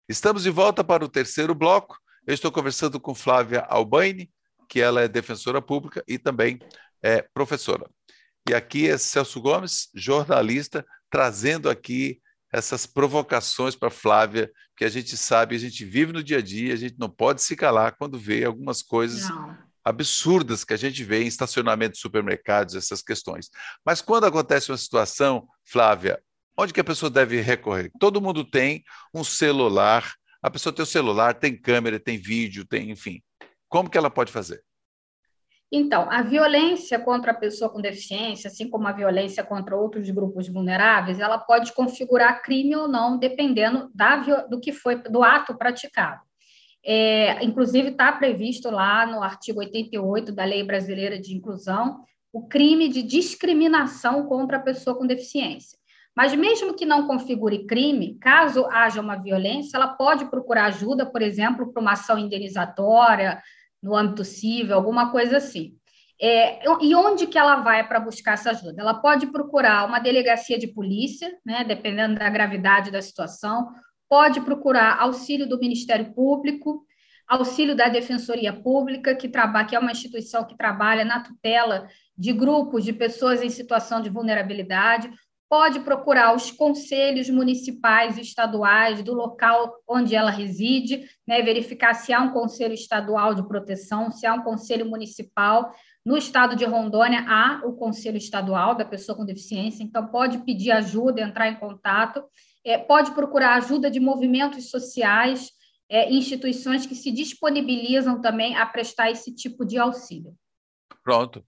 Estamos 0.10 0.44
de 0.44 0.50
volta 0.50 0.86
para 0.86 1.04
o 1.04 1.10
terceiro 1.10 1.54
bloco. 1.54 1.98
Eu 2.26 2.34
estou 2.34 2.50
conversando 2.50 2.98
com 2.98 3.14
Flávia 3.14 3.62
Albaine, 3.62 4.32
que 4.68 4.80
ela 4.80 5.02
é 5.02 5.08
defensora 5.08 5.62
pública 5.62 6.04
e 6.08 6.18
também 6.18 6.60
é 7.02 7.22
professora. 7.22 7.90
E 8.50 8.54
aqui 8.54 8.88
é 8.88 8.98
Celso 8.98 9.42
Gomes, 9.42 9.90
jornalista, 9.94 10.86
trazendo 11.10 11.70
aqui 11.70 12.22
essas 12.52 12.86
provocações 12.86 13.76
para 13.76 13.90
Flávia, 13.90 14.52
que 14.76 14.86
a 14.86 14.90
gente 14.90 15.18
sabe, 15.18 15.56
a 15.56 15.60
gente 15.60 15.84
vive 15.84 16.14
no 16.14 16.24
dia 16.24 16.38
a 16.38 16.42
dia, 16.42 16.74
a 16.74 16.78
gente 16.78 16.96
não 16.98 17.10
pode 17.10 17.42
se 17.42 17.56
calar 17.56 17.96
quando 17.98 18.18
vê 18.18 18.46
algumas 18.46 18.82
coisas 18.82 19.30
não. 19.30 19.58
absurdas 19.84 20.64
que 20.64 20.74
a 20.74 20.78
gente 20.78 21.04
vê 21.04 21.24
em 21.24 21.28
estacionamento 21.28 21.94
de 21.94 22.00
supermercados, 22.00 22.76
essas 22.76 23.02
questões. 23.02 23.50
Mas 23.86 24.02
quando 24.02 24.26
acontece 24.26 24.72
uma 24.72 24.78
situação, 24.78 25.48
Flávia, 25.66 26.22
onde 26.58 26.74
que 26.74 26.80
a 26.80 26.86
pessoa 26.86 27.10
deve 27.10 27.42
recorrer? 27.42 27.92
Todo 28.00 28.22
mundo 28.22 28.46
tem 28.46 28.84
um 29.14 29.24
celular, 29.24 30.14
a 30.42 30.50
pessoa 30.50 30.72
tem 30.72 30.84
o 30.84 30.88
celular, 30.88 31.34
tem 31.34 31.60
câmera, 31.60 32.00
tem 32.00 32.18
vídeo, 32.18 32.66
tem, 32.66 32.92
enfim. 32.92 33.22
Como 33.70 33.90
que 33.90 33.98
ela 33.98 34.10
pode 34.10 34.32
fazer? 34.32 34.64
Então, 35.72 36.10
a 36.10 36.22
violência 36.22 36.98
contra 36.98 37.32
a 37.32 37.36
pessoa 37.36 37.70
com 37.70 37.82
deficiência, 37.82 38.48
assim 38.48 38.70
como 38.70 38.88
a 38.88 38.94
violência 38.94 39.44
contra 39.44 39.76
outros 39.76 40.10
grupos 40.10 40.48
vulneráveis, 40.48 41.20
ela 41.20 41.38
pode 41.38 41.74
configurar 41.74 42.42
crime 42.42 42.76
ou 42.76 42.88
não, 42.88 43.18
dependendo 43.18 43.92
da, 43.94 44.16
do 44.50 44.62
que 44.62 44.72
foi 44.72 44.96
do 44.96 45.22
ato 45.24 45.58
praticado. 45.58 46.22
É, 46.86 47.44
inclusive, 47.44 47.90
está 47.90 48.14
previsto 48.14 48.70
lá 48.70 49.06
no 49.06 49.22
artigo 49.22 49.60
88 49.60 50.32
da 50.32 50.46
Lei 50.46 50.64
Brasileira 50.64 51.20
de 51.20 51.36
Inclusão 51.36 52.02
o 52.32 52.48
crime 52.48 52.88
de 52.88 53.02
discriminação 53.02 54.26
contra 54.26 54.58
a 54.58 54.62
pessoa 54.62 54.98
com 54.98 55.08
deficiência. 55.08 55.78
Mas, 56.18 56.34
mesmo 56.34 56.74
que 56.74 56.84
não 56.84 57.06
configure 57.06 57.68
crime, 57.68 58.18
caso 58.20 58.66
haja 58.72 59.00
uma 59.00 59.16
violência, 59.16 59.78
ela 59.78 59.90
pode 59.90 60.26
procurar 60.26 60.66
ajuda, 60.66 61.06
por 61.06 61.22
exemplo, 61.22 61.72
para 61.72 61.80
uma 61.80 61.92
ação 61.92 62.18
indenizatória, 62.18 63.40
no 63.84 63.96
âmbito 63.96 64.26
civil, 64.26 64.74
alguma 64.74 65.12
coisa 65.12 65.38
assim. 65.38 65.76
É, 66.20 66.66
e 66.82 66.96
onde 66.96 67.28
que 67.28 67.38
ela 67.38 67.58
vai 67.58 67.88
para 67.88 68.00
buscar 68.00 68.34
essa 68.34 68.50
ajuda? 68.50 68.82
Ela 68.82 68.96
pode 68.96 69.28
procurar 69.28 69.86
uma 69.86 70.00
delegacia 70.00 70.58
de 70.58 70.66
polícia, 70.66 71.32
né, 71.46 71.64
dependendo 71.64 72.16
da 72.18 72.28
gravidade 72.32 72.90
da 72.90 73.00
situação, 73.00 73.68
pode 74.10 74.42
procurar 74.42 75.00
auxílio 75.00 75.48
do 75.48 75.60
Ministério 75.60 76.12
Público, 76.16 76.84
auxílio 77.28 77.76
da 77.76 77.90
Defensoria 77.90 78.52
Pública, 78.52 79.14
que, 79.14 79.30
trabalha, 79.30 79.68
que 79.68 79.76
é 79.76 79.80
uma 79.80 79.92
instituição 79.92 80.44
que 80.46 80.58
trabalha 80.58 81.06
na 81.06 81.20
tutela 81.20 81.88
de 82.18 82.34
grupos 82.34 82.84
de 82.84 82.94
pessoas 82.94 83.44
em 83.44 83.50
situação 83.50 84.02
de 84.02 84.10
vulnerabilidade, 84.10 85.12
pode 85.50 85.80
procurar 85.80 86.36
os 86.36 86.52
conselhos 86.52 87.30
municipais 87.30 88.18
e 88.18 88.22
estaduais 88.22 89.02
do 89.02 89.14
local 89.14 89.82
onde 89.88 90.16
ela 90.16 90.30
reside, 90.30 91.10
né, 91.26 91.42
verificar 91.42 91.94
se 91.94 92.12
há 92.12 92.20
um 92.20 92.34
conselho 92.34 92.74
estadual 92.74 93.34
de 93.34 93.48
proteção, 93.48 94.12
se 94.12 94.26
há 94.26 94.34
um 94.34 94.44
conselho 94.44 94.86
municipal. 94.86 95.74
No 96.06 96.18
estado 96.18 96.56
de 96.56 96.66
Rondônia, 96.66 97.26
há 97.28 97.62
o 97.66 97.74
conselho 97.74 98.18
estadual 98.18 98.76
da 98.76 98.86
pessoa 98.86 99.18
com 99.18 99.26
deficiência, 99.26 99.84
então 99.84 100.08
pode 100.08 100.40
pedir 100.40 100.72
ajuda, 100.72 101.22
entrar 101.22 101.48
em 101.50 101.56
contato, 101.56 102.24
é, 102.66 102.78
pode 102.78 103.12
procurar 103.12 103.56
ajuda 103.56 103.90
de 103.90 104.00
movimentos 104.00 104.70
sociais, 104.70 105.52
é, 105.90 106.12
instituições 106.12 106.86
que 106.86 106.96
se 106.96 107.12
disponibilizam 107.12 108.22
também 108.22 108.56
a 108.58 108.66
prestar 108.66 109.10
esse 109.10 109.34
tipo 109.34 109.66
de 109.66 109.78
auxílio. 109.78 110.36
Pronto. 111.02 111.46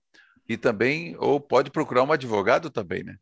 E 0.47 0.57
também, 0.57 1.15
ou 1.19 1.39
pode 1.39 1.69
procurar 1.69 2.03
um 2.03 2.11
advogado 2.11 2.69
também, 2.69 3.03
né? 3.03 3.17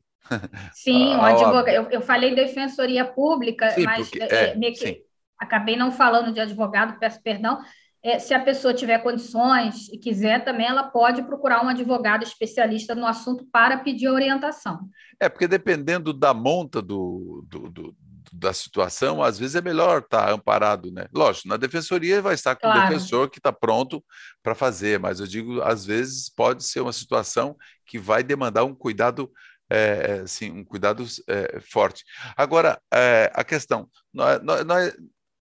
Sim, 0.73 1.15
um 1.15 1.21
advogado. 1.21 1.69
Eu, 1.69 1.89
eu 1.89 2.01
falei 2.01 2.35
defensoria 2.35 3.05
pública, 3.05 3.69
sim, 3.71 3.83
mas 3.83 4.09
porque, 4.09 4.23
é, 4.23 4.57
é, 4.57 4.71
que, 4.71 5.03
acabei 5.37 5.75
não 5.75 5.91
falando 5.91 6.31
de 6.33 6.39
advogado, 6.39 6.99
peço 6.99 7.21
perdão. 7.21 7.59
É, 8.03 8.19
se 8.19 8.33
a 8.33 8.39
pessoa 8.39 8.73
tiver 8.73 8.99
condições 8.99 9.89
e 9.89 9.97
quiser 9.97 10.43
também, 10.45 10.67
ela 10.67 10.83
pode 10.83 11.23
procurar 11.23 11.65
um 11.65 11.69
advogado 11.69 12.23
especialista 12.23 12.93
no 12.93 13.05
assunto 13.05 13.45
para 13.51 13.77
pedir 13.77 14.07
orientação. 14.07 14.87
É, 15.19 15.27
porque 15.27 15.47
dependendo 15.47 16.13
da 16.13 16.33
monta 16.33 16.81
do, 16.81 17.43
do, 17.49 17.69
do 17.69 17.95
da 18.31 18.53
situação, 18.53 19.21
às 19.21 19.39
vezes 19.39 19.55
é 19.55 19.61
melhor 19.61 19.99
estar 19.99 20.31
amparado, 20.31 20.91
né? 20.91 21.07
Lógico, 21.13 21.47
na 21.47 21.57
defensoria 21.57 22.21
vai 22.21 22.33
estar 22.33 22.55
com 22.55 22.61
claro. 22.61 22.79
o 22.79 22.83
defensor 22.89 23.29
que 23.29 23.39
está 23.39 23.51
pronto 23.51 24.03
para 24.43 24.55
fazer, 24.55 24.99
mas 24.99 25.19
eu 25.19 25.27
digo, 25.27 25.61
às 25.61 25.85
vezes 25.85 26.29
pode 26.29 26.63
ser 26.63 26.81
uma 26.81 26.93
situação 26.93 27.55
que 27.85 27.97
vai 27.97 28.23
demandar 28.23 28.63
um 28.63 28.75
cuidado 28.75 29.31
é, 29.69 30.21
assim, 30.23 30.51
um 30.51 30.63
cuidado 30.63 31.05
é, 31.27 31.59
forte. 31.59 32.03
Agora, 32.35 32.81
é, 32.93 33.31
a 33.33 33.43
questão, 33.43 33.89
nós, 34.13 34.41
nós, 34.43 34.93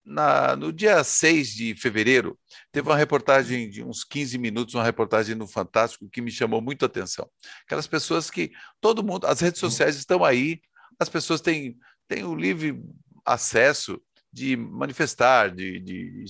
na, 0.05 0.55
no 0.55 0.71
dia 0.71 1.03
6 1.03 1.49
de 1.49 1.75
fevereiro, 1.75 2.39
teve 2.71 2.87
uma 2.87 2.97
reportagem 2.97 3.69
de 3.69 3.83
uns 3.83 4.03
15 4.03 4.37
minutos, 4.37 4.75
uma 4.75 4.83
reportagem 4.83 5.35
no 5.35 5.47
Fantástico 5.47 6.09
que 6.09 6.21
me 6.21 6.31
chamou 6.31 6.61
muito 6.61 6.83
a 6.83 6.85
atenção. 6.85 7.29
Aquelas 7.65 7.87
pessoas 7.87 8.29
que 8.29 8.51
todo 8.79 9.03
mundo, 9.03 9.25
as 9.25 9.39
redes 9.39 9.59
sociais 9.59 9.95
estão 9.95 10.23
aí, 10.23 10.61
as 10.99 11.09
pessoas 11.09 11.41
têm, 11.41 11.77
têm 12.07 12.23
o 12.23 12.35
livre 12.35 12.79
acesso 13.25 13.99
de 14.31 14.55
manifestar, 14.55 15.49
de, 15.49 15.79
de 15.79 16.25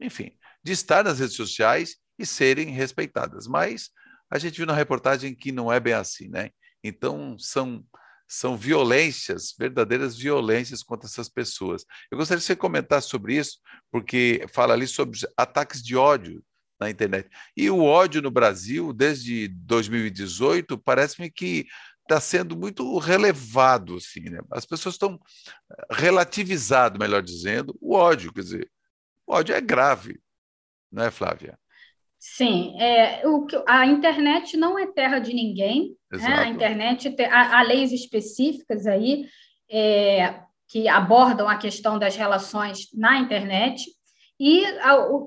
enfim, 0.00 0.36
de 0.62 0.72
estar 0.72 1.02
nas 1.02 1.18
redes 1.18 1.34
sociais 1.34 1.96
e 2.18 2.24
serem 2.24 2.70
respeitadas. 2.70 3.46
Mas 3.46 3.90
a 4.30 4.38
gente 4.38 4.56
viu 4.56 4.66
na 4.66 4.74
reportagem 4.74 5.34
que 5.34 5.50
não 5.50 5.72
é 5.72 5.80
bem 5.80 5.94
assim, 5.94 6.28
né? 6.28 6.50
Então, 6.86 7.38
são, 7.38 7.84
são 8.28 8.56
violências, 8.56 9.54
verdadeiras 9.58 10.16
violências 10.16 10.82
contra 10.82 11.08
essas 11.08 11.28
pessoas. 11.28 11.84
Eu 12.10 12.18
gostaria 12.18 12.40
que 12.40 12.46
você 12.46 12.56
comentasse 12.56 13.08
sobre 13.08 13.36
isso, 13.36 13.58
porque 13.90 14.46
fala 14.52 14.74
ali 14.74 14.86
sobre 14.86 15.18
ataques 15.36 15.82
de 15.82 15.96
ódio 15.96 16.42
na 16.78 16.90
internet. 16.90 17.28
E 17.56 17.70
o 17.70 17.82
ódio 17.82 18.20
no 18.20 18.30
Brasil, 18.30 18.92
desde 18.92 19.48
2018, 19.48 20.78
parece-me 20.78 21.30
que 21.30 21.66
está 22.02 22.20
sendo 22.20 22.56
muito 22.56 22.98
relevado. 22.98 23.96
Assim, 23.96 24.20
né? 24.20 24.40
As 24.50 24.64
pessoas 24.64 24.94
estão 24.94 25.18
relativizando, 25.90 26.98
melhor 26.98 27.22
dizendo, 27.22 27.76
o 27.80 27.94
ódio. 27.94 28.32
Quer 28.32 28.42
dizer, 28.42 28.70
o 29.26 29.34
ódio 29.34 29.54
é 29.54 29.60
grave, 29.60 30.20
não 30.90 31.04
é, 31.04 31.10
Flávia? 31.10 31.58
Sim, 32.28 32.74
é, 32.80 33.22
o, 33.24 33.46
a 33.68 33.86
internet 33.86 34.56
não 34.56 34.76
é 34.76 34.84
terra 34.84 35.20
de 35.20 35.32
ninguém. 35.32 35.96
Né? 36.10 36.34
A 36.34 36.48
internet 36.48 37.14
há, 37.30 37.58
há 37.58 37.62
leis 37.62 37.92
específicas 37.92 38.84
aí 38.84 39.28
é, 39.70 40.40
que 40.66 40.88
abordam 40.88 41.48
a 41.48 41.56
questão 41.56 42.00
das 42.00 42.16
relações 42.16 42.88
na 42.92 43.18
internet. 43.18 43.86
E, 44.40 44.64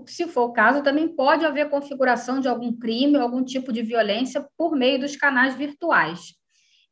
se 0.07 0.27
for 0.27 0.49
o 0.49 0.51
caso, 0.51 0.83
também 0.83 1.07
pode 1.07 1.45
haver 1.45 1.69
configuração 1.69 2.41
de 2.41 2.49
algum 2.49 2.77
crime, 2.77 3.17
algum 3.17 3.43
tipo 3.45 3.71
de 3.71 3.81
violência 3.81 4.45
por 4.57 4.75
meio 4.75 4.99
dos 4.99 5.15
canais 5.15 5.55
virtuais. 5.55 6.35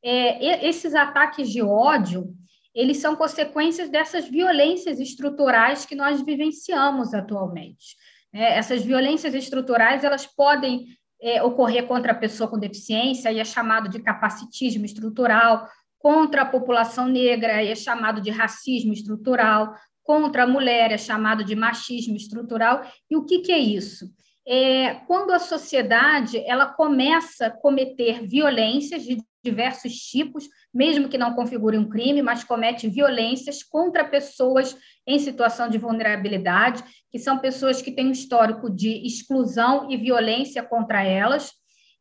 É, 0.02 0.66
esses 0.68 0.96
ataques 0.96 1.50
de 1.50 1.62
ódio, 1.62 2.34
eles 2.74 2.98
são 2.98 3.16
consequências 3.16 3.90
dessas 3.90 4.26
violências 4.28 5.02
estruturais 5.02 5.86
que 5.86 5.96
nós 5.96 6.22
vivenciamos 6.22 7.14
atualmente. 7.14 7.98
É, 8.34 8.58
essas 8.58 8.84
violências 8.84 9.34
estruturais 9.34 10.04
elas 10.04 10.26
podem 10.26 10.86
é, 11.22 11.42
ocorrer 11.42 11.88
contra 11.88 12.12
a 12.12 12.16
pessoa 12.16 12.50
com 12.50 12.60
deficiência, 12.60 13.32
e 13.32 13.40
é 13.40 13.46
chamado 13.46 13.90
de 13.90 14.00
capacitismo 14.00 14.86
estrutural, 14.86 15.68
contra 16.00 16.44
a 16.44 16.46
população 16.46 17.08
negra, 17.08 17.64
e 17.64 17.72
é 17.72 17.76
chamado 17.76 18.22
de 18.22 18.30
racismo 18.30 18.94
estrutural, 18.94 19.74
contra 20.04 20.44
a 20.44 20.48
mulher, 20.48 20.92
é 20.92 20.98
chamado 20.98 21.44
de 21.44 21.56
machismo 21.56 22.16
estrutural. 22.16 22.82
E 23.10 23.18
o 23.18 23.26
que, 23.26 23.40
que 23.40 23.52
é 23.52 23.58
isso? 23.58 24.10
É, 24.48 24.94
quando 25.06 25.32
a 25.32 25.40
sociedade 25.40 26.38
ela 26.46 26.66
começa 26.66 27.48
a 27.48 27.52
cometer 27.52 28.26
violências 28.26 29.04
de 29.04 29.18
diversos 29.50 29.94
tipos, 29.94 30.48
mesmo 30.74 31.08
que 31.08 31.18
não 31.18 31.34
configure 31.34 31.78
um 31.78 31.90
crime, 31.90 32.22
mas 32.22 32.44
comete 32.44 32.90
violências 32.90 33.64
contra 33.64 34.04
pessoas 34.04 34.76
em 35.06 35.18
situação 35.20 35.70
de 35.70 35.78
vulnerabilidade, 35.78 36.84
que 37.12 37.20
são 37.20 37.40
pessoas 37.40 37.82
que 37.82 37.92
têm 37.92 38.08
um 38.08 38.12
histórico 38.12 38.70
de 38.70 39.06
exclusão 39.06 39.90
e 39.90 39.96
violência 39.96 40.62
contra 40.62 41.04
elas, 41.04 41.52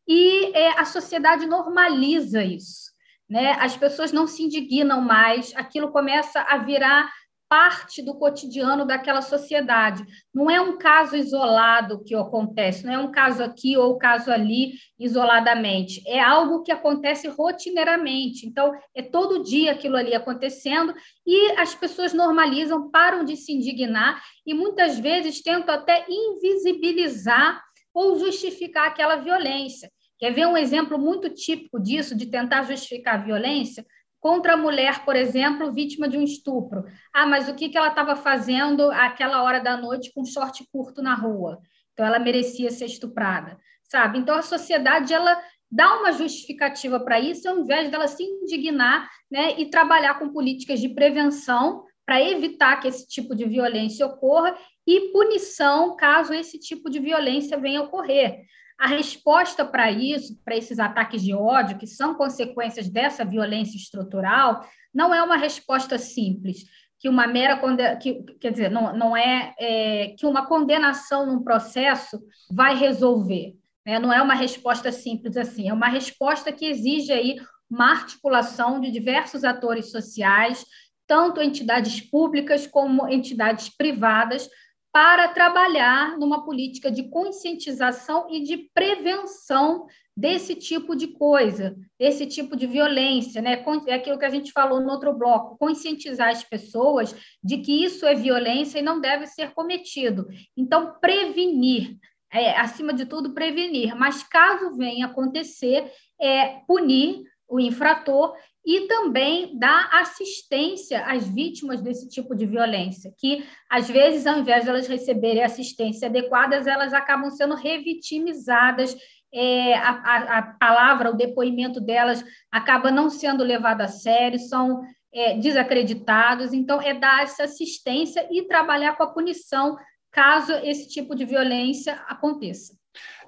e 0.08 0.52
é, 0.56 0.80
a 0.80 0.84
sociedade 0.84 1.46
normaliza 1.46 2.42
isso. 2.42 2.90
Né? 3.28 3.52
As 3.60 3.76
pessoas 3.76 4.12
não 4.12 4.26
se 4.26 4.42
indignam 4.42 5.00
mais, 5.00 5.52
aquilo 5.56 5.90
começa 5.90 6.40
a 6.42 6.58
virar 6.58 7.10
parte 7.48 8.02
do 8.02 8.18
cotidiano 8.18 8.84
daquela 8.84 9.22
sociedade. 9.22 10.04
Não 10.34 10.50
é 10.50 10.60
um 10.60 10.78
caso 10.78 11.16
isolado 11.16 12.02
que 12.04 12.14
acontece, 12.14 12.84
não 12.84 12.92
é 12.92 12.98
um 12.98 13.10
caso 13.10 13.42
aqui 13.42 13.76
ou 13.76 13.96
caso 13.98 14.30
ali 14.30 14.72
isoladamente. 14.98 16.02
É 16.06 16.20
algo 16.20 16.62
que 16.62 16.72
acontece 16.72 17.28
rotineiramente. 17.28 18.46
Então, 18.46 18.72
é 18.94 19.02
todo 19.02 19.42
dia 19.42 19.72
aquilo 19.72 19.96
ali 19.96 20.14
acontecendo 20.14 20.94
e 21.26 21.52
as 21.52 21.74
pessoas 21.74 22.12
normalizam, 22.12 22.90
param 22.90 23.24
de 23.24 23.36
se 23.36 23.52
indignar 23.52 24.22
e 24.44 24.52
muitas 24.54 24.98
vezes 24.98 25.42
tentam 25.42 25.74
até 25.74 26.04
invisibilizar 26.08 27.62
ou 27.94 28.18
justificar 28.18 28.88
aquela 28.88 29.16
violência. 29.16 29.90
Quer 30.18 30.32
ver 30.32 30.46
um 30.46 30.56
exemplo 30.56 30.98
muito 30.98 31.28
típico 31.30 31.80
disso, 31.80 32.16
de 32.16 32.26
tentar 32.26 32.62
justificar 32.62 33.16
a 33.16 33.24
violência? 33.24 33.84
Contra 34.26 34.54
a 34.54 34.56
mulher, 34.56 35.04
por 35.04 35.14
exemplo, 35.14 35.72
vítima 35.72 36.08
de 36.08 36.18
um 36.18 36.22
estupro. 36.24 36.84
Ah, 37.14 37.28
mas 37.28 37.48
o 37.48 37.54
que, 37.54 37.68
que 37.68 37.78
ela 37.78 37.90
estava 37.90 38.16
fazendo 38.16 38.90
àquela 38.90 39.40
hora 39.44 39.60
da 39.60 39.76
noite 39.76 40.12
com 40.12 40.24
short 40.24 40.66
curto 40.72 41.00
na 41.00 41.14
rua? 41.14 41.60
Então, 41.92 42.04
ela 42.04 42.18
merecia 42.18 42.68
ser 42.72 42.86
estuprada, 42.86 43.56
sabe? 43.84 44.18
Então, 44.18 44.34
a 44.34 44.42
sociedade, 44.42 45.14
ela 45.14 45.40
dá 45.70 46.00
uma 46.00 46.10
justificativa 46.10 46.98
para 46.98 47.20
isso, 47.20 47.48
ao 47.48 47.60
invés 47.60 47.88
dela 47.88 48.08
se 48.08 48.24
indignar 48.24 49.08
né, 49.30 49.60
e 49.60 49.70
trabalhar 49.70 50.18
com 50.18 50.32
políticas 50.32 50.80
de 50.80 50.88
prevenção 50.88 51.84
para 52.04 52.20
evitar 52.20 52.80
que 52.80 52.88
esse 52.88 53.06
tipo 53.06 53.32
de 53.32 53.44
violência 53.44 54.04
ocorra 54.04 54.58
e 54.84 55.12
punição 55.12 55.94
caso 55.94 56.34
esse 56.34 56.58
tipo 56.58 56.90
de 56.90 56.98
violência 56.98 57.56
venha 57.58 57.78
a 57.78 57.84
ocorrer. 57.84 58.40
A 58.78 58.86
resposta 58.86 59.64
para 59.64 59.90
isso, 59.90 60.38
para 60.44 60.56
esses 60.56 60.78
ataques 60.78 61.22
de 61.22 61.32
ódio, 61.32 61.78
que 61.78 61.86
são 61.86 62.14
consequências 62.14 62.88
dessa 62.88 63.24
violência 63.24 63.76
estrutural, 63.76 64.66
não 64.92 65.14
é 65.14 65.22
uma 65.22 65.36
resposta 65.36 65.98
simples, 65.98 66.64
que 66.98 67.08
uma 67.08 67.26
mera 67.26 67.58
que, 67.96 68.22
quer 68.40 68.50
dizer, 68.50 68.70
não, 68.70 68.96
não 68.96 69.16
é, 69.16 69.54
é 69.58 70.14
que 70.18 70.26
uma 70.26 70.46
condenação 70.46 71.26
num 71.26 71.42
processo 71.42 72.20
vai 72.50 72.76
resolver. 72.76 73.54
Né? 73.84 73.98
Não 73.98 74.12
é 74.12 74.20
uma 74.20 74.34
resposta 74.34 74.90
simples 74.90 75.36
assim, 75.36 75.68
é 75.68 75.72
uma 75.72 75.88
resposta 75.88 76.52
que 76.52 76.66
exige 76.66 77.12
aí 77.12 77.36
uma 77.70 77.92
articulação 77.92 78.80
de 78.80 78.90
diversos 78.90 79.44
atores 79.44 79.90
sociais, 79.90 80.64
tanto 81.06 81.40
entidades 81.40 82.00
públicas 82.00 82.66
como 82.66 83.08
entidades 83.08 83.68
privadas, 83.68 84.48
para 84.96 85.28
trabalhar 85.28 86.16
numa 86.18 86.42
política 86.42 86.90
de 86.90 87.02
conscientização 87.10 88.28
e 88.30 88.42
de 88.42 88.56
prevenção 88.72 89.84
desse 90.16 90.54
tipo 90.54 90.96
de 90.96 91.08
coisa, 91.08 91.76
desse 92.00 92.24
tipo 92.24 92.56
de 92.56 92.66
violência, 92.66 93.42
né? 93.42 93.62
É 93.88 93.92
aquilo 93.92 94.18
que 94.18 94.24
a 94.24 94.30
gente 94.30 94.52
falou 94.52 94.80
no 94.80 94.88
outro 94.88 95.12
bloco, 95.12 95.58
conscientizar 95.58 96.30
as 96.30 96.42
pessoas 96.42 97.14
de 97.44 97.58
que 97.58 97.84
isso 97.84 98.06
é 98.06 98.14
violência 98.14 98.78
e 98.78 98.82
não 98.82 98.98
deve 98.98 99.26
ser 99.26 99.52
cometido. 99.52 100.28
Então, 100.56 100.94
prevenir, 100.98 101.98
é, 102.32 102.58
acima 102.58 102.94
de 102.94 103.04
tudo, 103.04 103.34
prevenir. 103.34 103.94
Mas 103.94 104.22
caso 104.22 104.78
venha 104.78 105.04
acontecer, 105.04 105.92
é 106.18 106.60
punir 106.66 107.22
o 107.46 107.60
infrator 107.60 108.34
e 108.66 108.88
também 108.88 109.56
dar 109.56 109.88
assistência 109.92 111.04
às 111.06 111.28
vítimas 111.28 111.80
desse 111.80 112.08
tipo 112.08 112.34
de 112.34 112.44
violência, 112.44 113.14
que 113.16 113.46
às 113.70 113.88
vezes, 113.88 114.26
ao 114.26 114.40
invés 114.40 114.64
de 114.64 114.70
elas 114.70 114.88
receberem 114.88 115.44
assistência 115.44 116.08
adequada, 116.08 116.56
elas 116.56 116.92
acabam 116.92 117.30
sendo 117.30 117.54
revitimizadas 117.54 118.96
é, 119.32 119.74
a, 119.76 119.90
a, 119.90 120.38
a, 120.38 120.42
palavra, 120.42 121.10
o 121.10 121.16
depoimento 121.16 121.80
delas 121.80 122.24
acaba 122.50 122.90
não 122.90 123.08
sendo 123.08 123.44
levado 123.44 123.82
a 123.82 123.88
sério, 123.88 124.38
são 124.38 124.82
é, 125.12 125.36
desacreditados. 125.36 126.52
Então, 126.52 126.80
é 126.80 126.94
dar 126.94 127.22
essa 127.22 127.44
assistência 127.44 128.26
e 128.30 128.42
trabalhar 128.48 128.96
com 128.96 129.02
a 129.02 129.12
punição 129.12 129.76
caso 130.10 130.52
esse 130.64 130.88
tipo 130.88 131.14
de 131.14 131.24
violência 131.24 132.02
aconteça. 132.08 132.74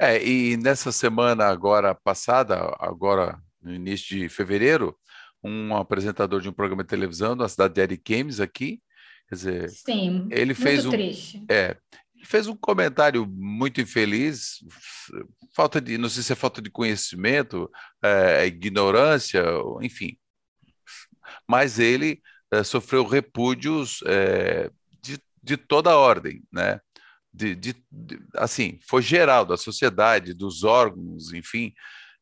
É, 0.01 0.25
e 0.27 0.57
nessa 0.57 0.91
semana 0.91 1.45
agora 1.45 1.95
passada, 1.95 2.75
agora 2.81 3.39
no 3.61 3.75
início 3.75 4.17
de 4.17 4.29
fevereiro, 4.29 4.97
um 5.43 5.75
apresentador 5.77 6.41
de 6.41 6.49
um 6.49 6.53
programa 6.53 6.83
de 6.83 6.89
televisão 6.89 7.37
da 7.37 7.49
cidade 7.49 7.75
de 7.75 7.81
Ariquemes 7.81 8.41
aqui, 8.41 8.81
quer 9.29 9.35
dizer, 9.35 9.71
Sim, 9.71 10.29
ele 10.31 10.55
fez 10.55 10.85
um, 10.85 10.91
triste. 10.91 11.45
É, 11.51 11.77
fez 12.25 12.47
um 12.47 12.57
comentário 12.57 13.27
muito 13.27 13.81
infeliz, 13.81 14.59
falta 15.55 15.81
de, 15.81 15.99
não 15.99 16.09
sei 16.09 16.23
se 16.23 16.33
é 16.33 16.37
falta 16.37 16.61
de 16.61 16.71
conhecimento, 16.71 17.71
é, 18.03 18.47
ignorância, 18.47 19.43
enfim. 19.83 20.17
Mas 21.47 21.79
ele 21.79 22.21
é, 22.51 22.63
sofreu 22.63 23.07
repúdios 23.07 24.01
é, 24.07 24.71
de, 25.03 25.19
de 25.43 25.57
toda 25.57 25.91
a 25.91 25.97
ordem, 25.97 26.43
né? 26.53 26.81
De, 27.33 27.55
de, 27.55 27.75
de, 27.93 28.21
assim, 28.35 28.79
foi 28.89 29.03
geral 29.03 29.45
da 29.45 29.57
sociedade, 29.57 30.35
dos 30.35 30.65
órgãos, 30.65 31.33
enfim. 31.33 31.73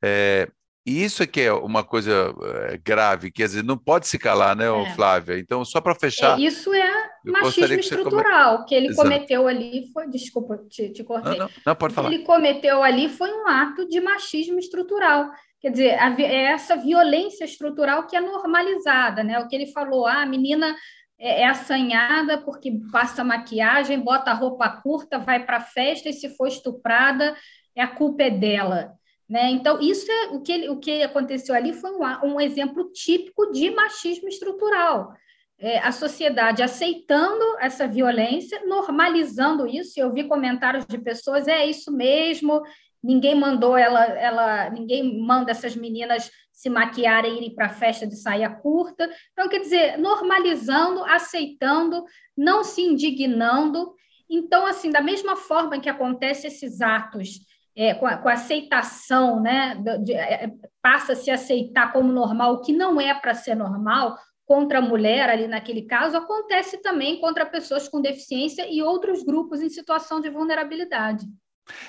É, 0.03 0.51
e 0.87 1.03
isso 1.03 1.21
é 1.21 1.27
que 1.27 1.41
é 1.41 1.53
uma 1.53 1.83
coisa 1.83 2.33
é, 2.71 2.79
grave, 2.79 3.33
quer 3.33 3.47
dizer, 3.47 3.65
não 3.65 3.77
pode 3.77 4.07
se 4.07 4.19
calar, 4.19 4.55
né, 4.55 4.67
é. 4.67 4.95
Flávia? 4.95 5.37
Então, 5.37 5.65
só 5.65 5.81
para 5.81 5.97
fechar. 5.97 6.39
É, 6.39 6.43
isso 6.43 6.73
é 6.73 7.11
machismo 7.25 7.75
estrutural. 7.75 8.61
O 8.61 8.65
que 8.65 8.73
ele 8.73 8.89
Exato. 8.89 9.03
cometeu 9.03 9.49
ali 9.49 9.91
foi. 9.93 10.09
Desculpa, 10.09 10.59
te, 10.71 10.91
te 10.91 11.03
cortei. 11.03 11.33
Não, 11.33 11.47
não, 11.47 11.51
não, 11.67 11.75
pode 11.75 11.93
falar. 11.93 12.07
O 12.07 12.11
que 12.11 12.19
ele 12.19 12.25
cometeu 12.25 12.85
ali 12.85 13.09
foi 13.09 13.33
um 13.33 13.49
ato 13.49 13.89
de 13.89 14.01
machismo 14.01 14.61
estrutural. 14.61 15.29
Quer 15.61 15.71
dizer, 15.71 15.99
a, 15.99 16.15
é 16.21 16.53
essa 16.53 16.77
violência 16.77 17.45
estrutural 17.45 18.07
que 18.07 18.15
é 18.15 18.21
normalizada, 18.21 19.25
né? 19.25 19.41
O 19.41 19.49
que 19.49 19.57
ele 19.57 19.67
falou, 19.73 20.07
ah, 20.07 20.23
a 20.23 20.27
menina 20.27 20.77
é, 21.19 21.43
é 21.43 21.49
assanhada 21.49 22.39
porque 22.39 22.73
passa 22.93 23.25
maquiagem, 23.25 23.99
bota 23.99 24.33
roupa 24.33 24.69
curta, 24.69 25.19
vai 25.19 25.45
para 25.45 25.57
a 25.57 25.61
festa 25.61 26.09
e 26.09 26.13
se 26.13 26.29
for 26.37 26.47
estuprada, 26.47 27.37
é 27.75 27.83
a 27.83 27.89
culpa 27.89 28.23
é 28.23 28.31
dela. 28.31 28.93
Né? 29.29 29.51
Então, 29.51 29.81
isso 29.81 30.11
é 30.11 30.29
o 30.29 30.41
que, 30.41 30.69
o 30.69 30.79
que 30.79 31.03
aconteceu 31.03 31.55
ali 31.55 31.73
foi 31.73 31.91
um, 31.91 32.35
um 32.35 32.41
exemplo 32.41 32.91
típico 32.93 33.51
de 33.51 33.71
machismo 33.71 34.29
estrutural. 34.29 35.13
É, 35.59 35.79
a 35.79 35.91
sociedade 35.91 36.63
aceitando 36.63 37.43
essa 37.59 37.89
violência, 37.89 38.63
normalizando 38.67 39.67
isso. 39.67 39.99
Eu 39.99 40.13
vi 40.13 40.25
comentários 40.25 40.87
de 40.87 40.99
pessoas: 40.99 41.49
é 41.49 41.65
isso 41.67 41.91
mesmo, 41.91 42.63
ninguém 43.03 43.35
mandou 43.35 43.77
ela, 43.77 44.05
ela 44.05 44.71
ninguém 44.71 45.19
manda 45.19 45.51
essas 45.51 45.75
meninas 45.75 46.31
se 46.53 46.71
maquiarem 46.71 47.35
e 47.35 47.37
irem 47.37 47.55
para 47.55 47.67
a 47.67 47.71
festa 47.71 48.07
de 48.07 48.17
saia 48.17 48.49
curta. 48.49 49.11
Então, 49.33 49.49
quer 49.49 49.61
dizer, 49.61 49.99
normalizando, 49.99 51.05
aceitando, 51.05 52.05
não 52.37 52.63
se 52.65 52.83
indignando. 52.83 53.95
Então, 54.29 54.67
assim, 54.67 54.91
da 54.91 55.01
mesma 55.01 55.37
forma 55.37 55.81
que 55.81 55.89
acontecem 55.89 56.49
esses 56.49 56.81
atos 56.81 57.41
é, 57.77 57.93
com, 57.93 58.07
a, 58.07 58.17
com, 58.17 58.29
a, 58.29 58.33
aceitação, 58.33 59.41
né, 59.41 59.77
de, 60.03 60.15
é, 60.15 60.45
é, 60.45 60.53
passa 60.81 61.13
a 61.13 61.17
se 61.17 61.31
aceitar 61.31 61.93
como 61.93 62.11
normal 62.11 62.55
o 62.55 62.61
que 62.63 62.73
não 62.73 62.99
é 62.99 63.13
para 63.13 63.35
ser 63.35 63.55
normal 63.55 64.17
contra 64.47 64.79
a 64.79 64.83
mulher 64.83 65.29
ali 65.29 65.47
naquele 65.47 65.83
caso, 65.83 66.17
acontece 66.17 66.79
também 66.79 67.21
contra 67.21 67.45
pessoas 67.45 67.89
com 67.89 68.01
deficiência 68.01 68.67
e 68.71 68.81
outros 68.81 69.23
grupos 69.23 69.61
em 69.61 69.69
situação 69.69 70.21
de 70.21 70.31
vulnerabilidade. 70.31 71.27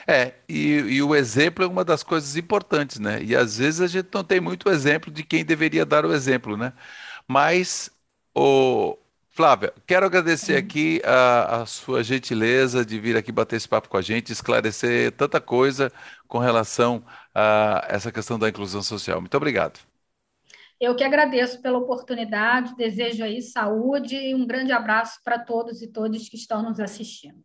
É, 0.08 0.34
e, 0.50 0.74
e, 0.74 1.04
o 1.04 1.16
exemplo 1.16 1.64
é 1.64 1.68
uma 1.68 1.86
das 1.86 2.02
coisas 2.02 2.36
importantes, 2.36 3.00
né? 3.00 3.22
E 3.22 3.36
às 3.36 3.60
vezes 3.60 3.80
a 3.80 3.86
gente 3.86 4.10
não 4.12 4.24
tem 4.24 4.42
muito 4.42 4.70
exemplo 4.70 5.12
de 5.12 5.24
quem 5.24 5.46
deveria 5.46 5.86
dar 5.86 6.04
o 6.04 6.12
exemplo, 6.12 6.58
né? 6.58 6.74
Mas 7.28 7.92
o, 8.36 8.98
Flávia, 9.38 9.72
quero 9.86 10.04
agradecer 10.04 10.54
uhum. 10.54 10.58
aqui 10.58 11.00
a, 11.06 11.62
a, 11.62 11.66
sua 11.68 12.04
gentileza 12.04 12.84
de 12.84 13.00
vir 13.00 13.16
aqui 13.16 13.32
bater 13.32 13.58
esse 13.58 13.70
papo 13.70 13.88
com 13.88 13.96
a 13.96 14.02
gente, 14.02 14.32
esclarecer 14.32 15.12
tanta 15.12 15.40
coisa 15.40 15.92
com 16.28 16.40
relação 16.40 17.06
a 17.36 17.86
essa 17.88 18.12
questão 18.12 18.40
da 18.40 18.50
inclusão 18.50 18.82
social. 18.82 19.22
Muito 19.22 19.38
obrigado. 19.38 19.80
Eu 20.82 20.96
que 20.96 21.04
agradeço 21.04 21.62
pela 21.62 21.78
oportunidade, 21.78 22.76
desejo 22.76 23.24
aí 23.24 23.40
saúde 23.44 24.16
e 24.16 24.34
um 24.34 24.48
grande 24.48 24.72
abraço 24.72 25.20
para 25.24 25.38
todos 25.38 25.84
e 25.84 25.88
todas 25.88 26.28
que 26.28 26.36
estão 26.36 26.64
nos 26.64 26.80
assistindo. 26.80 27.38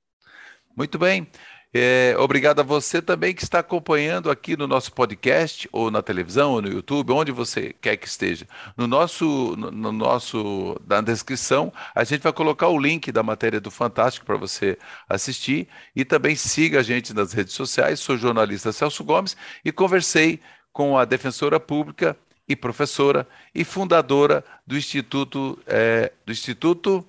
Muito 0.75 0.99
bem. 0.99 1.31
É, 1.75 2.15
obrigado 2.19 2.61
a 2.61 2.63
você 2.63 3.01
também 3.01 3.35
que 3.35 3.43
está 3.43 3.61
acompanhando 3.61 4.31
aqui 4.31 4.59
no 4.59 4.67
nosso 4.67 4.93
podcast, 4.93 5.67
ou 5.73 5.91
na 5.91 6.03
televisão, 6.03 6.53
ou 6.53 6.61
no 6.61 6.69
YouTube, 6.69 7.13
onde 7.13 7.33
você 7.33 7.75
quer 7.81 7.97
que 7.97 8.07
esteja. 8.07 8.47
No 8.77 8.87
nosso, 8.87 9.57
no, 9.57 9.71
no 9.71 9.91
nosso, 9.91 10.79
na 10.87 11.01
descrição, 11.01 11.73
a 11.95 12.05
gente 12.05 12.21
vai 12.21 12.33
colocar 12.33 12.69
o 12.69 12.79
link 12.79 13.11
da 13.11 13.23
matéria 13.23 13.59
do 13.59 13.71
Fantástico 13.71 14.27
para 14.27 14.37
você 14.37 14.77
assistir 15.09 15.67
e 15.97 16.05
também 16.05 16.37
siga 16.37 16.81
a 16.81 16.83
gente 16.83 17.15
nas 17.15 17.33
redes 17.33 17.55
sociais. 17.55 18.01
Sou 18.01 18.19
jornalista 18.19 18.71
Celso 18.71 19.03
Gomes 19.03 19.35
e 19.65 19.73
conversei 19.73 20.41
com 20.75 20.99
a 20.99 21.07
defensora 21.07 21.59
pública 21.59 22.15
e 22.47 22.55
professora 22.55 23.27
e 23.55 23.65
fundadora 23.65 24.45
do 24.67 24.77
Instituto, 24.77 25.59
é, 25.67 26.13
do 26.27 26.33
Instituto 26.33 27.07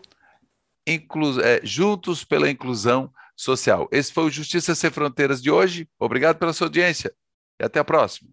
Inclu 0.87 1.41
é, 1.41 1.59
Juntos 1.65 2.23
pela 2.23 2.49
Inclusão 2.49 3.11
social. 3.35 3.87
Esse 3.91 4.11
foi 4.11 4.25
o 4.25 4.29
Justiça 4.29 4.75
Sem 4.75 4.91
Fronteiras 4.91 5.41
de 5.41 5.51
hoje. 5.51 5.87
Obrigado 5.99 6.37
pela 6.37 6.53
sua 6.53 6.67
audiência 6.67 7.13
e 7.59 7.65
até 7.65 7.79
a 7.79 7.83
próxima. 7.83 8.29